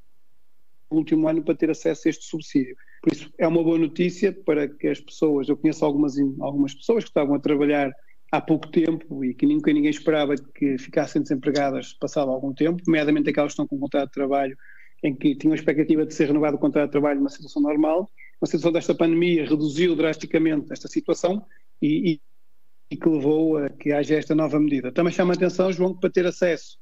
último 0.91 1.27
ano 1.27 1.43
para 1.43 1.55
ter 1.55 1.69
acesso 1.69 2.07
a 2.07 2.09
este 2.11 2.25
subsídio. 2.25 2.75
Por 3.01 3.11
isso, 3.11 3.31
é 3.37 3.47
uma 3.47 3.63
boa 3.63 3.77
notícia 3.77 4.31
para 4.31 4.67
que 4.67 4.87
as 4.87 4.99
pessoas, 4.99 5.49
eu 5.49 5.57
conheço 5.57 5.83
algumas, 5.83 6.17
algumas 6.39 6.73
pessoas 6.73 7.03
que 7.03 7.09
estavam 7.09 7.35
a 7.35 7.39
trabalhar 7.39 7.91
há 8.33 8.41
pouco 8.41 8.67
tempo 8.67 9.23
e 9.23 9.31
que 9.31 9.45
nunca 9.45 9.71
ninguém 9.71 9.91
esperava 9.91 10.33
que 10.55 10.75
ficassem 10.79 11.21
desempregadas 11.21 11.93
passado 11.93 12.31
algum 12.31 12.51
tempo, 12.51 12.81
nomeadamente 12.87 13.29
aquelas 13.29 13.51
que 13.51 13.53
estão 13.53 13.67
com 13.67 13.77
contrato 13.77 14.07
de 14.07 14.13
trabalho 14.13 14.57
em 15.03 15.15
que 15.15 15.35
tinham 15.35 15.51
a 15.51 15.55
expectativa 15.55 16.03
de 16.03 16.15
ser 16.15 16.29
renovado 16.29 16.55
o 16.55 16.59
contrato 16.59 16.87
de 16.87 16.93
trabalho 16.93 17.19
numa 17.19 17.29
situação 17.29 17.61
normal. 17.61 18.09
Uma 18.41 18.47
situação 18.47 18.71
desta 18.71 18.95
pandemia 18.95 19.45
reduziu 19.47 19.95
drasticamente 19.95 20.73
esta 20.73 20.87
situação 20.87 21.45
e, 21.79 22.13
e, 22.13 22.21
e 22.89 22.97
que 22.97 23.07
levou 23.07 23.57
a 23.57 23.69
que 23.69 23.91
haja 23.91 24.15
esta 24.15 24.33
nova 24.33 24.59
medida. 24.59 24.91
Também 24.91 25.13
chama 25.13 25.33
a 25.33 25.35
atenção, 25.35 25.71
João, 25.71 25.93
que 25.93 26.01
para 26.01 26.09
ter 26.09 26.25
acesso 26.25 26.79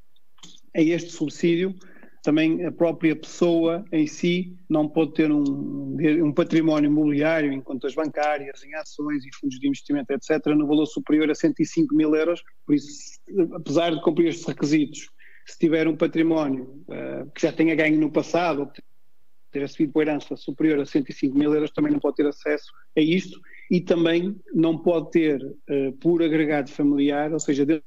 a 0.74 0.80
este 0.80 1.12
subsídio 1.12 1.76
também 2.22 2.66
a 2.66 2.72
própria 2.72 3.16
pessoa 3.16 3.84
em 3.92 4.06
si 4.06 4.56
não 4.70 4.88
pode 4.88 5.14
ter 5.14 5.32
um, 5.32 5.98
um 6.24 6.32
património 6.32 6.90
imobiliário 6.90 7.52
em 7.52 7.60
contas 7.60 7.96
bancárias, 7.96 8.64
em 8.64 8.76
ações 8.76 9.26
e 9.26 9.36
fundos 9.36 9.60
de 9.60 9.68
investimento, 9.68 10.14
etc., 10.14 10.46
no 10.48 10.68
valor 10.68 10.86
superior 10.86 11.30
a 11.32 11.36
105 11.36 11.96
mil 11.96 12.16
euros. 12.16 12.44
Por 12.66 12.76
isso, 12.76 13.20
apesar 13.54 13.92
de 13.92 14.02
cumprir 14.02 14.28
estes 14.28 14.46
requisitos, 14.46 15.10
se 15.48 15.58
tiver 15.58 15.88
um 15.88 15.96
património 15.96 16.84
uh, 16.88 17.30
que 17.34 17.42
já 17.42 17.52
tenha 17.52 17.74
ganho 17.74 18.00
no 18.00 18.12
passado, 18.12 18.62
ou 18.62 18.72
ter 19.52 19.60
recebido 19.60 19.92
por 19.92 20.04
herança 20.04 20.36
superior 20.36 20.80
a 20.80 20.86
105 20.86 21.38
mil 21.38 21.54
euros, 21.54 21.72
também 21.72 21.92
não 21.92 22.00
pode 22.00 22.18
ter 22.18 22.28
acesso 22.28 22.72
a 22.96 23.02
isto 23.02 23.40
e 23.70 23.82
também 23.82 24.40
não 24.54 24.78
pode 24.78 25.12
ter, 25.12 25.44
uh, 25.44 25.92
por 26.00 26.22
agregado 26.22 26.70
familiar, 26.70 27.34
ou 27.34 27.40
seja, 27.40 27.66
dentro 27.66 27.84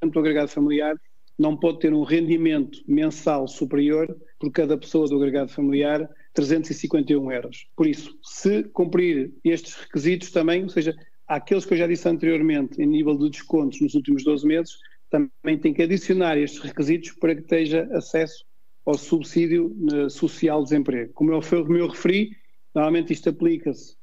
do 0.00 0.18
agregado 0.20 0.48
familiar, 0.48 0.96
não 1.42 1.56
pode 1.56 1.80
ter 1.80 1.92
um 1.92 2.04
rendimento 2.04 2.78
mensal 2.86 3.48
superior 3.48 4.16
por 4.38 4.52
cada 4.52 4.78
pessoa 4.78 5.08
do 5.08 5.16
agregado 5.16 5.50
familiar 5.50 6.08
351 6.32 7.32
euros. 7.32 7.66
Por 7.76 7.86
isso, 7.86 8.16
se 8.22 8.62
cumprir 8.62 9.32
estes 9.44 9.74
requisitos 9.74 10.30
também, 10.30 10.62
ou 10.62 10.68
seja, 10.68 10.94
aqueles 11.26 11.64
que 11.66 11.74
eu 11.74 11.78
já 11.78 11.88
disse 11.88 12.08
anteriormente 12.08 12.80
em 12.80 12.86
nível 12.86 13.18
de 13.18 13.28
descontos 13.28 13.80
nos 13.80 13.94
últimos 13.94 14.22
12 14.22 14.46
meses, 14.46 14.78
também 15.10 15.58
tem 15.58 15.74
que 15.74 15.82
adicionar 15.82 16.38
estes 16.38 16.60
requisitos 16.60 17.10
para 17.12 17.34
que 17.34 17.42
tenha 17.42 17.88
acesso 17.96 18.44
ao 18.86 18.96
subsídio 18.96 19.76
eh, 19.92 20.08
social 20.08 20.60
de 20.60 20.70
desemprego. 20.70 21.12
Como 21.12 21.32
eu, 21.32 21.40
como 21.40 21.76
eu 21.76 21.88
referi, 21.88 22.30
normalmente 22.72 23.12
isto 23.12 23.28
aplica-se 23.28 23.96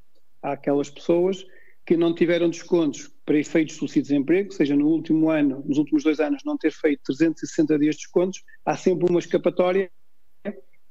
àquelas 0.43 0.89
pessoas 0.89 1.45
que 1.85 1.95
não 1.97 2.13
tiveram 2.13 2.49
descontos 2.49 3.09
para 3.29 3.37
efeitos 3.37 3.75
de 3.75 3.79
subsídio 3.79 4.01
de 4.01 4.09
desemprego, 4.09 4.51
seja 4.51 4.75
no 4.75 4.87
último 4.87 5.29
ano, 5.29 5.63
nos 5.63 5.77
últimos 5.77 6.03
dois 6.03 6.19
anos, 6.19 6.41
não 6.43 6.57
ter 6.57 6.71
feito 6.71 7.03
360 7.03 7.77
dias 7.77 7.93
de 7.93 8.01
descontos, 8.01 8.43
há 8.65 8.75
sempre 8.75 9.07
uma 9.07 9.19
escapatória 9.19 9.91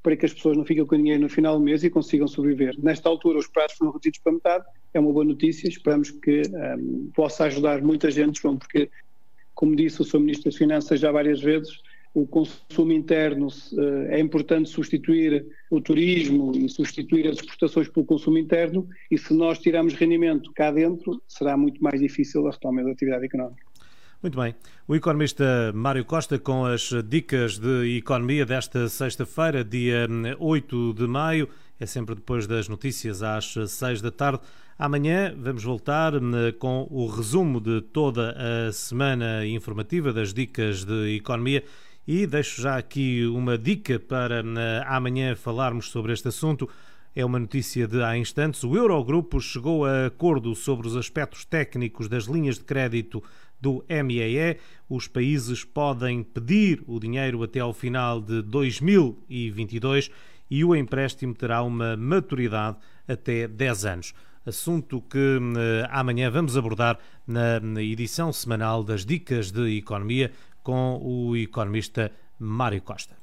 para 0.01 0.16
que 0.16 0.24
as 0.24 0.33
pessoas 0.33 0.57
não 0.57 0.64
fiquem 0.64 0.87
com 0.87 0.96
dinheiro 0.96 1.20
no 1.20 1.29
final 1.29 1.59
do 1.59 1.64
mês 1.64 1.83
e 1.83 1.90
consigam 1.90 2.29
sobreviver. 2.29 2.77
Nesta 2.79 3.09
altura, 3.09 3.40
os 3.40 3.48
prazos 3.48 3.77
foram 3.77 3.90
reduzidos 3.90 4.20
para 4.20 4.33
metade, 4.33 4.64
é 4.94 5.01
uma 5.01 5.12
boa 5.12 5.24
notícia, 5.24 5.66
esperamos 5.66 6.12
que 6.12 6.42
um, 6.79 7.11
possa 7.12 7.46
ajudar 7.46 7.83
muita 7.83 8.09
gente, 8.09 8.40
João, 8.40 8.57
porque, 8.57 8.88
como 9.53 9.74
disse 9.74 10.01
o 10.01 10.05
Sr. 10.05 10.20
Ministro 10.20 10.44
das 10.44 10.57
Finanças 10.57 11.01
já 11.01 11.11
várias 11.11 11.40
vezes, 11.40 11.81
o 12.22 12.26
consumo 12.26 12.92
interno, 12.92 13.48
é 14.09 14.18
importante 14.18 14.68
substituir 14.68 15.46
o 15.70 15.81
turismo 15.81 16.52
e 16.54 16.68
substituir 16.68 17.28
as 17.28 17.37
exportações 17.37 17.88
pelo 17.88 18.04
consumo 18.04 18.38
interno, 18.38 18.88
e 19.11 19.16
se 19.16 19.33
nós 19.35 19.59
tirarmos 19.59 19.94
rendimento 19.94 20.50
cá 20.52 20.70
dentro, 20.70 21.22
será 21.28 21.57
muito 21.57 21.83
mais 21.83 22.00
difícil 22.00 22.46
a 22.46 22.50
retoma 22.50 22.83
da 22.83 22.90
atividade 22.90 23.26
económica. 23.26 23.62
Muito 24.20 24.37
bem. 24.37 24.52
O 24.88 24.96
economista 24.96 25.72
Mário 25.72 26.04
Costa 26.04 26.40
com 26.40 26.64
as 26.64 26.90
dicas 27.09 27.57
de 27.57 27.96
economia 27.98 28.44
desta 28.44 28.88
sexta-feira, 28.88 29.62
dia 29.62 30.09
8 30.40 30.94
de 30.94 31.07
maio, 31.07 31.48
é 31.78 31.87
sempre 31.87 32.16
depois 32.16 32.44
das 32.44 32.68
notícias 32.68 33.22
às 33.22 33.54
6 33.68 34.02
da 34.02 34.11
tarde. 34.11 34.40
Amanhã 34.76 35.33
vamos 35.37 35.62
voltar 35.62 36.12
com 36.59 36.88
o 36.90 37.07
resumo 37.07 37.61
de 37.61 37.81
toda 37.81 38.35
a 38.37 38.72
semana 38.72 39.46
informativa 39.46 40.12
das 40.12 40.35
dicas 40.35 40.85
de 40.85 41.14
economia 41.16 41.62
e 42.08 42.26
deixo 42.26 42.62
já 42.62 42.78
aqui 42.78 43.26
uma 43.26 43.58
dica 43.58 44.00
para 44.00 44.42
amanhã 44.86 45.36
falarmos 45.36 45.90
sobre 45.90 46.14
este 46.14 46.28
assunto. 46.28 46.66
É 47.14 47.22
uma 47.22 47.38
notícia 47.38 47.86
de 47.86 48.02
há 48.02 48.16
instantes. 48.16 48.64
O 48.64 48.74
Eurogrupo 48.74 49.38
chegou 49.42 49.84
a 49.84 50.06
acordo 50.06 50.54
sobre 50.54 50.86
os 50.86 50.96
aspectos 50.96 51.44
técnicos 51.44 52.08
das 52.08 52.24
linhas 52.24 52.56
de 52.56 52.64
crédito 52.64 53.22
do 53.60 53.84
MEE. 53.90 54.56
Os 54.88 55.06
países 55.06 55.64
podem 55.64 56.22
pedir 56.22 56.82
o 56.86 56.98
dinheiro 56.98 57.42
até 57.42 57.60
ao 57.60 57.74
final 57.74 58.22
de 58.22 58.40
2022 58.40 60.10
e 60.50 60.64
o 60.64 60.74
empréstimo 60.74 61.34
terá 61.34 61.62
uma 61.62 61.94
maturidade 61.94 62.78
até 63.06 63.46
10 63.46 63.84
anos. 63.84 64.14
Assunto 64.46 65.02
que 65.02 65.18
eh, 65.58 65.86
amanhã 65.90 66.30
vamos 66.30 66.56
abordar 66.56 66.98
na 67.26 67.82
edição 67.82 68.32
semanal 68.32 68.82
das 68.82 69.04
Dicas 69.04 69.50
de 69.50 69.76
Economia 69.76 70.32
com 70.68 71.00
o 71.02 71.35
economista 71.35 72.12
Mário 72.38 72.83
Costa. 72.83 73.17